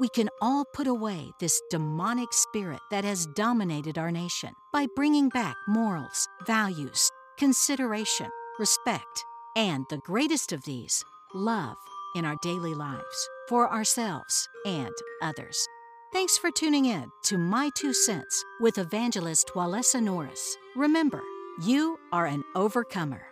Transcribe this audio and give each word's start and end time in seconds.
we 0.00 0.08
can 0.08 0.30
all 0.40 0.64
put 0.64 0.86
away 0.86 1.30
this 1.40 1.60
demonic 1.68 2.32
spirit 2.32 2.80
that 2.90 3.04
has 3.04 3.26
dominated 3.26 3.98
our 3.98 4.10
nation 4.10 4.54
by 4.72 4.86
bringing 4.96 5.28
back 5.28 5.54
morals, 5.68 6.26
values, 6.46 7.10
consideration, 7.38 8.30
respect, 8.58 9.24
and 9.54 9.84
the 9.90 9.98
greatest 9.98 10.52
of 10.52 10.64
these, 10.64 11.04
love, 11.34 11.76
in 12.16 12.24
our 12.24 12.36
daily 12.42 12.72
lives 12.72 13.28
for 13.46 13.70
ourselves 13.70 14.48
and 14.64 14.94
others. 15.22 15.68
Thanks 16.14 16.38
for 16.38 16.50
tuning 16.50 16.86
in 16.86 17.10
to 17.24 17.36
My 17.36 17.70
Two 17.76 17.92
Cents 17.92 18.42
with 18.58 18.78
evangelist 18.78 19.52
Walesa 19.54 20.02
Norris. 20.02 20.56
Remember, 20.74 21.20
you 21.62 21.98
are 22.10 22.24
an 22.26 22.42
overcomer. 22.56 23.29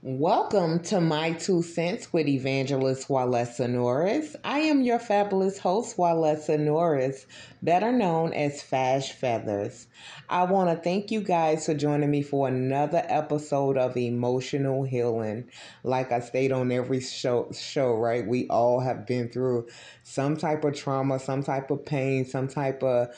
Welcome 0.00 0.78
to 0.84 1.00
My 1.00 1.32
Two 1.32 1.60
Cents 1.60 2.12
with 2.12 2.28
Evangelist 2.28 3.08
Walesa 3.08 3.68
Norris. 3.68 4.36
I 4.44 4.60
am 4.60 4.82
your 4.82 5.00
fabulous 5.00 5.58
host, 5.58 5.96
Walesa 5.96 6.56
Norris, 6.56 7.26
better 7.62 7.90
known 7.90 8.32
as 8.32 8.62
Fash 8.62 9.10
Feathers. 9.10 9.88
I 10.28 10.44
want 10.44 10.70
to 10.70 10.76
thank 10.76 11.10
you 11.10 11.20
guys 11.20 11.66
for 11.66 11.74
joining 11.74 12.12
me 12.12 12.22
for 12.22 12.46
another 12.46 13.02
episode 13.08 13.76
of 13.76 13.96
Emotional 13.96 14.84
Healing. 14.84 15.50
Like 15.82 16.12
I 16.12 16.20
state 16.20 16.52
on 16.52 16.70
every 16.70 17.00
show, 17.00 17.50
show, 17.52 17.94
right? 17.94 18.24
We 18.24 18.46
all 18.46 18.78
have 18.78 19.04
been 19.04 19.30
through 19.30 19.66
some 20.04 20.36
type 20.36 20.62
of 20.62 20.76
trauma, 20.76 21.18
some 21.18 21.42
type 21.42 21.72
of 21.72 21.84
pain, 21.84 22.24
some 22.24 22.46
type 22.46 22.84
of 22.84 23.08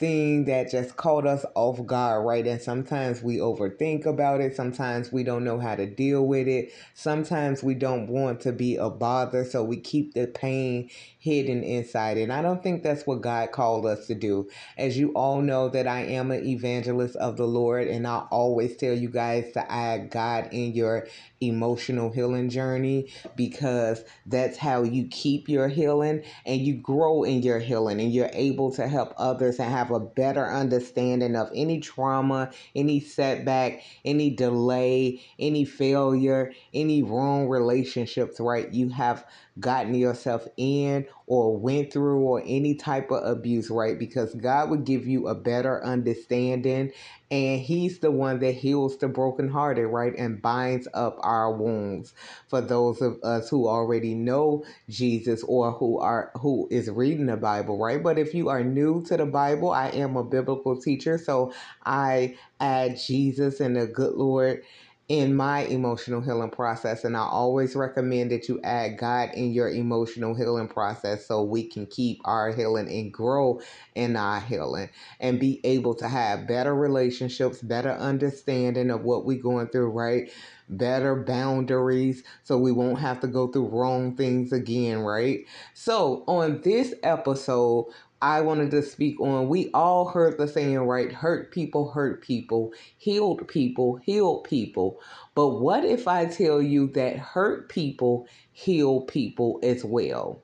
thing 0.00 0.46
that 0.46 0.70
just 0.70 0.96
caught 0.96 1.26
us 1.26 1.44
off 1.54 1.84
guard, 1.86 2.24
right? 2.26 2.46
And 2.46 2.60
sometimes 2.60 3.22
we 3.22 3.36
overthink 3.36 4.06
about 4.06 4.40
it. 4.40 4.56
Sometimes 4.56 5.12
we 5.12 5.22
don't 5.22 5.44
know 5.44 5.60
how 5.60 5.76
to 5.76 5.86
deal 5.86 6.26
with 6.26 6.48
it. 6.48 6.72
Sometimes 6.94 7.62
we 7.62 7.74
don't 7.74 8.08
want 8.08 8.40
to 8.40 8.52
be 8.52 8.76
a 8.76 8.88
bother, 8.88 9.44
so 9.44 9.62
we 9.62 9.76
keep 9.76 10.14
the 10.14 10.26
pain 10.26 10.90
hidden 11.18 11.62
inside. 11.62 12.16
And 12.16 12.32
I 12.32 12.40
don't 12.40 12.62
think 12.62 12.82
that's 12.82 13.06
what 13.06 13.20
God 13.20 13.52
called 13.52 13.84
us 13.84 14.06
to 14.06 14.14
do. 14.14 14.48
As 14.78 14.98
you 14.98 15.12
all 15.12 15.42
know, 15.42 15.68
that 15.68 15.86
I 15.86 16.00
am 16.00 16.30
an 16.30 16.46
evangelist 16.46 17.14
of 17.16 17.36
the 17.36 17.46
Lord, 17.46 17.86
and 17.86 18.06
I 18.06 18.26
always 18.30 18.76
tell 18.76 18.94
you 18.94 19.10
guys 19.10 19.52
to 19.52 19.70
add 19.70 20.10
God 20.10 20.48
in 20.50 20.72
your 20.72 21.06
emotional 21.42 22.10
healing 22.10 22.48
journey 22.50 23.08
because 23.36 24.04
that's 24.26 24.58
how 24.58 24.82
you 24.82 25.06
keep 25.08 25.48
your 25.48 25.68
healing 25.68 26.22
and 26.44 26.60
you 26.60 26.74
grow 26.74 27.22
in 27.22 27.42
your 27.42 27.58
healing 27.58 28.00
and 28.00 28.12
you're 28.12 28.30
able 28.32 28.70
to 28.70 28.86
help 28.86 29.14
others 29.16 29.58
and 29.58 29.70
have 29.70 29.89
a 29.92 30.00
better 30.00 30.46
understanding 30.46 31.36
of 31.36 31.50
any 31.54 31.80
trauma, 31.80 32.50
any 32.74 33.00
setback, 33.00 33.82
any 34.04 34.30
delay, 34.30 35.20
any 35.38 35.64
failure, 35.64 36.52
any 36.74 37.02
wrong 37.02 37.48
relationships, 37.48 38.40
right? 38.40 38.72
You 38.72 38.88
have 38.90 39.24
gotten 39.58 39.94
yourself 39.94 40.46
in 40.56 41.06
or 41.30 41.56
went 41.58 41.92
through 41.94 42.20
or 42.20 42.42
any 42.46 42.76
type 42.76 43.10
of 43.12 43.24
abuse, 43.24 43.70
right? 43.70 43.98
Because 43.98 44.34
God 44.36 44.70
would 44.70 44.84
give 44.84 45.06
you 45.08 45.28
a 45.28 45.36
better 45.36 45.84
understanding 45.84 46.92
and 47.30 47.60
he's 47.60 48.00
the 48.00 48.10
one 48.12 48.40
that 48.40 48.54
heals 48.56 48.98
the 48.98 49.08
brokenhearted, 49.08 49.86
right? 49.88 50.14
And 50.18 50.42
binds 50.42 50.88
up 50.94 51.18
our 51.22 51.52
wounds. 51.54 52.14
For 52.48 52.62
those 52.62 53.02
of 53.02 53.18
us 53.24 53.50
who 53.50 53.68
already 53.68 54.14
know 54.16 54.64
Jesus 54.90 55.44
or 55.44 55.72
who 55.72 56.00
are 56.00 56.32
who 56.40 56.68
is 56.72 56.90
reading 56.90 57.26
the 57.26 57.38
Bible, 57.38 57.78
right? 57.78 58.02
But 58.02 58.18
if 58.18 58.34
you 58.34 58.48
are 58.50 58.64
new 58.64 59.04
to 59.06 59.18
the 59.18 59.26
Bible, 59.26 59.72
I 59.72 59.88
am 59.90 60.16
a 60.16 60.24
biblical 60.24 60.80
teacher, 60.80 61.18
so 61.18 61.52
I 61.86 62.36
add 62.60 62.98
Jesus 62.98 63.60
and 63.60 63.76
the 63.76 63.88
good 63.88 64.14
Lord 64.14 64.64
in 65.10 65.34
my 65.34 65.62
emotional 65.62 66.20
healing 66.20 66.50
process. 66.50 67.02
And 67.02 67.16
I 67.16 67.22
always 67.22 67.74
recommend 67.74 68.30
that 68.30 68.48
you 68.48 68.60
add 68.62 68.96
God 68.96 69.30
in 69.34 69.50
your 69.50 69.68
emotional 69.68 70.36
healing 70.36 70.68
process 70.68 71.26
so 71.26 71.42
we 71.42 71.64
can 71.64 71.86
keep 71.86 72.20
our 72.24 72.52
healing 72.52 72.88
and 72.88 73.12
grow 73.12 73.60
in 73.96 74.14
our 74.14 74.38
healing 74.38 74.88
and 75.18 75.40
be 75.40 75.60
able 75.64 75.96
to 75.96 76.06
have 76.06 76.46
better 76.46 76.72
relationships, 76.76 77.60
better 77.60 77.90
understanding 77.90 78.88
of 78.88 79.02
what 79.02 79.24
we're 79.24 79.42
going 79.42 79.66
through, 79.66 79.90
right? 79.90 80.30
Better 80.68 81.16
boundaries 81.16 82.22
so 82.44 82.56
we 82.56 82.70
won't 82.70 83.00
have 83.00 83.18
to 83.22 83.26
go 83.26 83.48
through 83.48 83.66
wrong 83.66 84.14
things 84.14 84.52
again, 84.52 85.00
right? 85.00 85.40
So, 85.74 86.22
on 86.28 86.60
this 86.60 86.94
episode, 87.02 87.86
I 88.22 88.42
wanted 88.42 88.70
to 88.72 88.82
speak 88.82 89.20
on. 89.20 89.48
We 89.48 89.70
all 89.72 90.08
heard 90.08 90.38
the 90.38 90.46
saying, 90.46 90.78
right? 90.78 91.10
Hurt 91.12 91.52
people, 91.52 91.90
hurt 91.90 92.22
people, 92.22 92.72
healed 92.98 93.46
people, 93.48 93.96
heal 93.96 94.40
people. 94.40 95.00
But 95.34 95.60
what 95.60 95.84
if 95.84 96.06
I 96.06 96.26
tell 96.26 96.60
you 96.60 96.88
that 96.88 97.16
hurt 97.16 97.68
people 97.70 98.26
heal 98.52 99.02
people 99.02 99.58
as 99.62 99.84
well? 99.84 100.42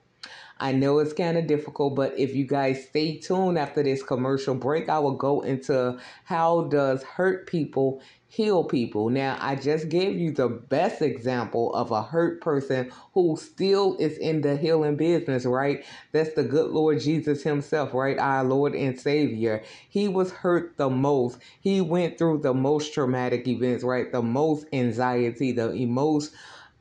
I 0.58 0.72
know 0.72 1.00
it's 1.00 1.12
kind 1.12 1.36
of 1.36 1.46
difficult, 1.46 1.94
but 1.94 2.18
if 2.18 2.34
you 2.34 2.46
guys 2.46 2.86
stay 2.88 3.18
tuned 3.18 3.58
after 3.58 3.82
this 3.82 4.02
commercial 4.02 4.54
break, 4.54 4.88
I 4.88 4.98
will 4.98 5.16
go 5.16 5.42
into 5.42 5.98
how 6.24 6.62
does 6.64 7.02
hurt 7.02 7.46
people 7.46 8.00
heal 8.28 8.64
people. 8.64 9.08
Now, 9.08 9.36
I 9.40 9.54
just 9.54 9.88
gave 9.88 10.18
you 10.18 10.30
the 10.30 10.48
best 10.48 11.00
example 11.00 11.74
of 11.74 11.90
a 11.90 12.02
hurt 12.02 12.40
person 12.40 12.90
who 13.14 13.36
still 13.36 13.96
is 13.98 14.18
in 14.18 14.40
the 14.40 14.56
healing 14.56 14.96
business, 14.96 15.44
right? 15.44 15.84
That's 16.12 16.34
the 16.34 16.42
good 16.42 16.70
Lord 16.70 17.00
Jesus 17.00 17.42
Himself, 17.42 17.94
right? 17.94 18.18
Our 18.18 18.44
Lord 18.44 18.74
and 18.74 18.98
Savior. 18.98 19.62
He 19.88 20.08
was 20.08 20.32
hurt 20.32 20.76
the 20.76 20.90
most. 20.90 21.38
He 21.60 21.80
went 21.80 22.18
through 22.18 22.38
the 22.38 22.54
most 22.54 22.92
traumatic 22.92 23.46
events, 23.46 23.84
right? 23.84 24.10
The 24.10 24.22
most 24.22 24.66
anxiety, 24.72 25.52
the 25.52 25.86
most 25.86 26.34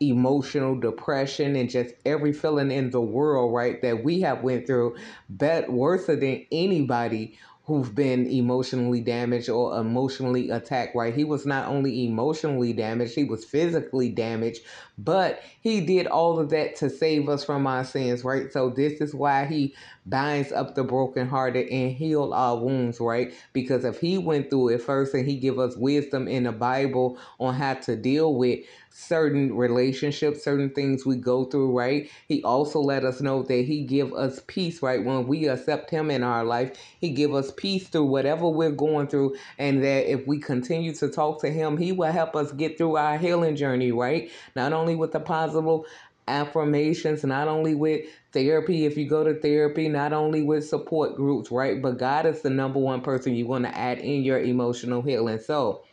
emotional 0.09 0.79
depression 0.79 1.55
and 1.55 1.69
just 1.69 1.93
every 2.05 2.33
feeling 2.33 2.71
in 2.71 2.89
the 2.91 3.01
world 3.01 3.53
right 3.53 3.81
that 3.81 4.03
we 4.03 4.21
have 4.21 4.43
went 4.43 4.65
through 4.67 4.95
but 5.29 5.69
worse 5.69 6.05
than 6.07 6.45
anybody 6.51 7.37
who've 7.65 7.95
been 7.95 8.27
emotionally 8.27 9.01
damaged 9.01 9.49
or 9.49 9.79
emotionally 9.79 10.51
attacked, 10.51 10.95
right? 10.95 11.15
He 11.15 11.23
was 11.23 11.47
not 11.47 11.67
only 11.67 12.05
emotionally 12.05 12.73
damaged, 12.73 13.15
he 13.15 13.23
was 13.23 13.43
physically 13.43 14.09
damaged, 14.09 14.61
but 14.99 15.41
he 15.61 15.81
did 15.81 16.05
all 16.05 16.39
of 16.39 16.51
that 16.51 16.75
to 16.77 16.91
save 16.91 17.27
us 17.27 17.43
from 17.43 17.65
our 17.65 17.83
sins, 17.83 18.23
right? 18.23 18.53
So 18.53 18.69
this 18.69 19.01
is 19.01 19.15
why 19.15 19.45
he 19.45 19.73
binds 20.05 20.51
up 20.51 20.75
the 20.75 20.83
brokenhearted 20.83 21.67
and 21.69 21.91
heal 21.91 22.33
our 22.33 22.57
wounds, 22.57 22.99
right? 22.99 23.33
Because 23.53 23.85
if 23.85 23.99
he 23.99 24.17
went 24.17 24.49
through 24.49 24.69
it 24.69 24.81
first 24.81 25.13
and 25.13 25.27
he 25.27 25.37
give 25.37 25.59
us 25.59 25.75
wisdom 25.75 26.27
in 26.27 26.43
the 26.43 26.51
Bible 26.51 27.17
on 27.39 27.55
how 27.55 27.75
to 27.75 27.95
deal 27.95 28.35
with 28.35 28.59
certain 28.91 29.55
relationships, 29.55 30.43
certain 30.43 30.69
things 30.69 31.05
we 31.05 31.17
go 31.17 31.45
through, 31.45 31.77
right? 31.77 32.09
He 32.27 32.41
also 32.43 32.79
let 32.79 33.03
us 33.03 33.19
know 33.19 33.43
that 33.43 33.65
he 33.65 33.83
give 33.83 34.13
us 34.13 34.41
peace, 34.47 34.81
right? 34.81 35.03
When 35.03 35.27
we 35.27 35.47
accept 35.47 35.89
him 35.89 36.09
in 36.09 36.23
our 36.23 36.45
life, 36.45 36.77
he 37.01 37.09
give 37.09 37.33
us 37.33 37.51
peace 37.57 37.87
through 37.87 38.05
whatever 38.05 38.47
we're 38.47 38.71
going 38.71 39.07
through 39.07 39.35
and 39.57 39.83
that 39.83 40.09
if 40.09 40.25
we 40.27 40.39
continue 40.39 40.93
to 40.95 41.09
talk 41.09 41.41
to 41.41 41.49
him, 41.49 41.77
he 41.77 41.91
will 41.91 42.11
help 42.11 42.35
us 42.35 42.51
get 42.53 42.77
through 42.77 42.95
our 42.95 43.17
healing 43.17 43.55
journey, 43.55 43.91
right? 43.91 44.31
Not 44.55 44.71
only 44.71 44.95
with 44.95 45.11
the 45.11 45.19
positive 45.19 45.85
affirmations, 46.27 47.23
not 47.23 47.47
only 47.47 47.75
with 47.75 48.05
therapy, 48.31 48.85
if 48.85 48.97
you 48.97 49.07
go 49.07 49.23
to 49.23 49.39
therapy, 49.39 49.87
not 49.87 50.13
only 50.13 50.43
with 50.43 50.67
support 50.67 51.15
groups, 51.15 51.51
right? 51.51 51.81
But 51.81 51.97
God 51.97 52.25
is 52.25 52.41
the 52.41 52.49
number 52.49 52.79
one 52.79 53.01
person 53.01 53.35
you 53.35 53.47
want 53.47 53.65
to 53.65 53.77
add 53.77 53.99
in 53.99 54.23
your 54.23 54.39
emotional 54.39 55.01
healing. 55.01 55.39
So, 55.39 55.83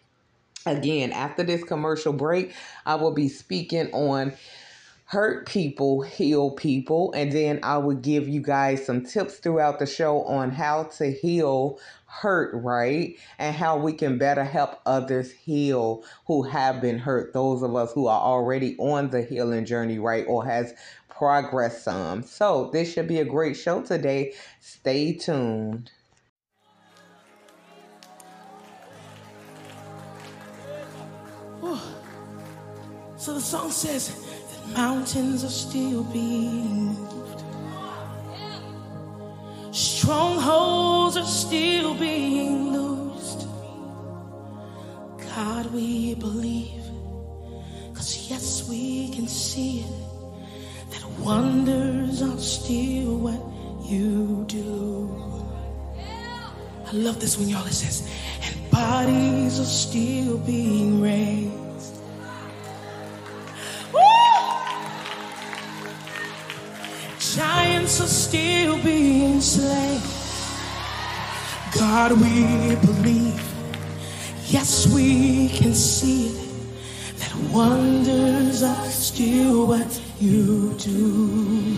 again, 0.67 1.13
after 1.13 1.43
this 1.43 1.65
commercial 1.65 2.13
break, 2.13 2.53
I 2.87 2.95
will 2.97 3.13
be 3.13 3.29
speaking 3.29 3.91
on 3.93 4.33
hurt 5.13 5.47
people 5.47 6.01
heal 6.01 6.53
people 6.53 7.13
and 7.13 7.33
then 7.33 7.61
i 7.63 7.77
will 7.77 7.95
give 7.95 8.27
you 8.27 8.41
guys 8.41 8.87
some 8.87 9.05
tips 9.05 9.35
throughout 9.35 9.79
the 9.79 9.85
show 9.85 10.23
on 10.23 10.51
how 10.51 10.85
to 10.85 11.13
heal 11.13 11.79
hurt 12.13 12.55
right? 12.55 13.17
And 13.39 13.57
how 13.57 13.79
we 13.79 13.95
can 13.95 14.19
better 14.19 14.45
help 14.45 14.81
others 14.85 15.33
heal 15.33 16.05
who 16.27 16.43
have 16.43 16.81
been 16.81 16.99
hurt 16.99 17.33
those 17.33 17.63
of 17.63 17.75
us 17.75 17.93
who 17.93 18.07
are 18.07 18.21
already 18.21 18.77
on 18.79 19.11
the 19.11 19.23
healing 19.23 19.65
journey 19.65 19.99
right 19.99 20.27
or 20.29 20.45
has 20.45 20.75
progressed 21.09 21.85
some. 21.85 22.23
So 22.23 22.71
this 22.73 22.93
should 22.93 23.09
be 23.09 23.21
a 23.21 23.25
great 23.25 23.57
show 23.57 23.83
today. 23.83 24.35
Stay 24.61 25.15
tuned. 25.15 25.91
So 33.17 33.35
the 33.35 33.41
song 33.41 33.71
says 33.71 34.09
that 34.09 34.77
Mountains 34.77 35.45
are 35.45 35.49
still 35.49 36.03
being 36.05 36.87
moved. 36.87 37.45
Strongholds 39.71 40.92
are 41.17 41.27
still 41.27 41.95
being 41.95 42.73
loosed. 42.73 43.47
God, 45.35 45.67
we 45.73 46.15
believe. 46.15 46.85
Cause 47.95 48.31
yes, 48.31 48.69
we 48.69 49.11
can 49.11 49.29
see 49.29 49.81
it. 49.81 50.91
That 50.91 51.05
wonders 51.21 52.23
are 52.23 52.39
still 52.39 53.19
what 53.19 53.41
you 53.91 54.45
do. 54.49 55.11
I 56.87 56.93
love 56.93 57.21
this 57.21 57.39
when 57.39 57.49
y'all 57.49 57.67
it 57.67 57.73
says, 57.73 58.09
and 58.43 58.71
bodies 58.71 59.61
are 59.61 59.65
still 59.65 60.39
being 60.39 61.01
raised. 61.01 61.97
Giants 67.19 68.01
are 68.01 68.07
still 68.07 68.83
being 68.83 69.41
slain. 69.41 70.12
God, 71.83 72.13
we 72.13 72.77
believe. 72.77 73.43
Yes, 74.47 74.87
we 74.95 75.49
can 75.49 75.75
see 75.75 76.29
it. 76.29 76.49
That 77.19 77.35
wonders 77.53 78.63
are 78.63 78.87
still 78.87 79.67
what 79.67 80.01
you 80.21 80.75
do. 80.79 81.77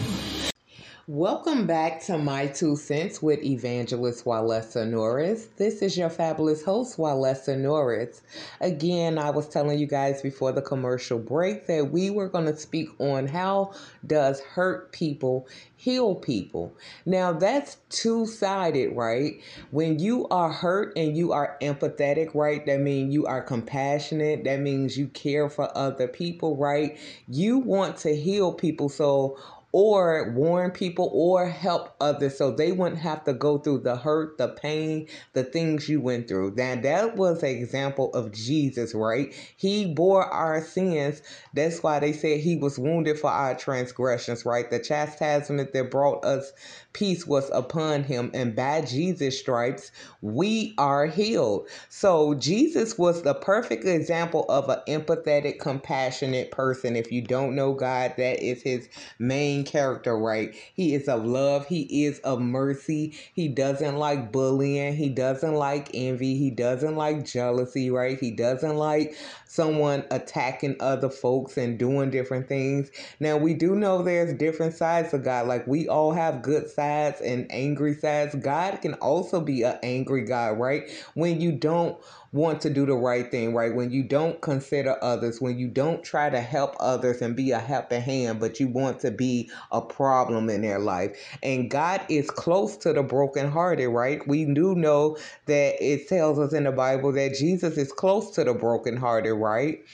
Welcome 1.06 1.66
back 1.66 2.02
to 2.04 2.16
My 2.16 2.46
Two 2.46 2.76
Cents 2.76 3.20
with 3.20 3.42
Evangelist 3.42 4.24
Walesa 4.24 4.88
Norris. 4.88 5.48
This 5.58 5.82
is 5.82 5.98
your 5.98 6.08
fabulous 6.08 6.64
host, 6.64 6.96
Walesa 6.96 7.58
Norris. 7.58 8.22
Again, 8.62 9.18
I 9.18 9.28
was 9.28 9.46
telling 9.46 9.78
you 9.78 9.86
guys 9.86 10.22
before 10.22 10.52
the 10.52 10.62
commercial 10.62 11.18
break 11.18 11.66
that 11.66 11.90
we 11.90 12.08
were 12.08 12.30
going 12.30 12.46
to 12.46 12.56
speak 12.56 12.88
on 12.98 13.26
how 13.26 13.74
does 14.06 14.40
hurt 14.40 14.92
people 14.92 15.46
heal 15.76 16.14
people. 16.14 16.72
Now 17.04 17.34
that's 17.34 17.76
two-sided, 17.90 18.96
right? 18.96 19.34
When 19.72 19.98
you 19.98 20.26
are 20.28 20.50
hurt 20.50 20.96
and 20.96 21.14
you 21.14 21.32
are 21.32 21.58
empathetic, 21.60 22.34
right? 22.34 22.64
That 22.64 22.80
means 22.80 23.12
you 23.12 23.26
are 23.26 23.42
compassionate. 23.42 24.44
That 24.44 24.60
means 24.60 24.96
you 24.96 25.08
care 25.08 25.50
for 25.50 25.76
other 25.76 26.08
people, 26.08 26.56
right? 26.56 26.98
You 27.28 27.58
want 27.58 27.98
to 27.98 28.16
heal 28.16 28.54
people. 28.54 28.88
So 28.88 29.36
or 29.76 30.31
warn 30.37 30.71
people 30.71 31.11
or 31.12 31.49
help 31.49 31.97
others 32.00 32.38
so 32.38 32.53
they 32.53 32.71
wouldn't 32.71 33.00
have 33.00 33.25
to 33.25 33.32
go 33.32 33.59
through 33.59 33.81
the 33.81 33.97
hurt, 33.97 34.38
the 34.38 34.47
pain, 34.47 35.09
the 35.32 35.43
things 35.43 35.88
you 35.88 36.00
went 36.00 36.29
through. 36.29 36.55
Now, 36.56 36.76
that 36.76 37.17
was 37.17 37.43
an 37.43 37.49
example 37.49 38.15
of 38.15 38.31
Jesus, 38.31 38.94
right? 38.94 39.35
He 39.56 39.93
bore 39.93 40.26
our 40.26 40.62
sins. 40.62 41.23
That's 41.55 41.82
why 41.82 41.99
they 41.99 42.12
said 42.12 42.38
he 42.38 42.55
was 42.55 42.79
wounded 42.79 43.19
for 43.19 43.31
our 43.31 43.56
transgressions, 43.56 44.47
right? 44.47 44.71
The 44.71 44.79
chastisement 44.79 45.73
that 45.73 45.91
brought 45.91 46.25
us 46.25 46.53
peace 46.94 47.26
was 47.26 47.50
upon 47.52 48.05
him, 48.05 48.31
and 48.32 48.55
by 48.55 48.81
Jesus' 48.81 49.38
stripes, 49.38 49.91
we 50.23 50.75
are 50.79 51.06
healed. 51.06 51.69
So, 51.91 52.35
Jesus 52.35 52.96
was 52.96 53.23
the 53.23 53.35
perfect 53.35 53.85
example 53.85 54.46
of 54.49 54.69
an 54.69 54.79
empathetic, 54.88 55.58
compassionate 55.58 56.52
person. 56.52 56.96
If 56.96 57.12
you 57.12 57.20
don't 57.20 57.56
know 57.56 57.75
God, 57.75 58.14
that 58.17 58.41
is 58.43 58.62
his 58.62 58.88
main 59.19 59.64
character, 59.64 60.17
right? 60.17 60.55
He 60.75 60.94
is 60.94 61.08
of 61.08 61.26
love, 61.26 61.67
he 61.67 62.05
is 62.05 62.20
of 62.20 62.41
mercy. 62.41 63.14
He 63.35 63.49
doesn't 63.49 63.97
like 63.97 64.32
bullying, 64.32 64.94
he 64.94 65.08
doesn't 65.08 65.55
like 65.55 65.90
envy, 65.93 66.38
he 66.38 66.50
doesn't 66.50 66.94
like 66.94 67.26
jealousy, 67.26 67.90
right? 67.90 68.19
He 68.19 68.31
doesn't 68.31 68.76
like 68.76 69.17
someone 69.47 70.05
attacking 70.11 70.76
other 70.81 71.11
folks 71.11 71.56
and 71.56 71.79
doing 71.79 72.11
different 72.11 72.49
things. 72.49 72.90
Now, 73.19 73.37
we 73.37 73.55
do 73.55 73.75
know 73.75 74.02
there's 74.02 74.32
different 74.35 74.75
sides 74.75 75.12
of 75.12 75.25
God. 75.25 75.49
Like 75.49 75.67
we 75.67 75.88
all 75.88 76.12
have 76.12 76.43
good 76.43 76.70
sides 76.70 76.83
and 77.20 77.46
angry 77.50 77.94
sides. 77.94 78.34
God 78.34 78.81
can 78.82 78.94
also 78.94 79.40
be 79.40 79.62
an 79.62 79.78
angry 79.82 80.25
God, 80.25 80.58
right? 80.58 80.90
When 81.14 81.40
you 81.40 81.52
don't 81.52 81.98
want 82.32 82.60
to 82.60 82.70
do 82.70 82.84
the 82.84 82.94
right 82.94 83.31
thing, 83.31 83.54
right? 83.54 83.75
When 83.75 83.90
you 83.90 84.02
don't 84.02 84.40
consider 84.40 84.96
others, 85.02 85.40
when 85.40 85.58
you 85.58 85.69
don't 85.69 86.02
try 86.02 86.31
to 86.31 86.40
help 86.40 86.75
others 86.81 87.22
and 87.22 87.36
be 87.36 87.52
a 87.52 87.58
helping 87.58 88.00
hand, 88.02 88.40
but 88.40 88.58
you 88.58 88.69
want 88.69 89.00
to 89.00 89.10
be 89.10 89.50
a 89.70 89.81
problem 89.81 90.50
in 90.50 90.62
their 90.62 90.81
life. 90.81 91.16
And 91.42 91.70
God 91.70 92.00
is 92.08 92.31
close 92.31 92.76
to 92.78 92.92
the 92.92 93.02
brokenhearted, 93.02 93.88
right? 93.88 94.26
We 94.26 94.44
do 94.46 94.75
know 94.75 95.16
that 95.46 95.76
it 95.80 96.08
tells 96.08 96.38
us 96.38 96.52
in 96.52 96.64
the 96.64 96.72
Bible 96.72 97.12
that 97.12 97.34
Jesus 97.34 97.78
is 97.78 97.92
close 97.92 98.32
to 98.32 98.44
the 98.44 98.54
brokenhearted, 98.54 99.34
right? 99.34 99.84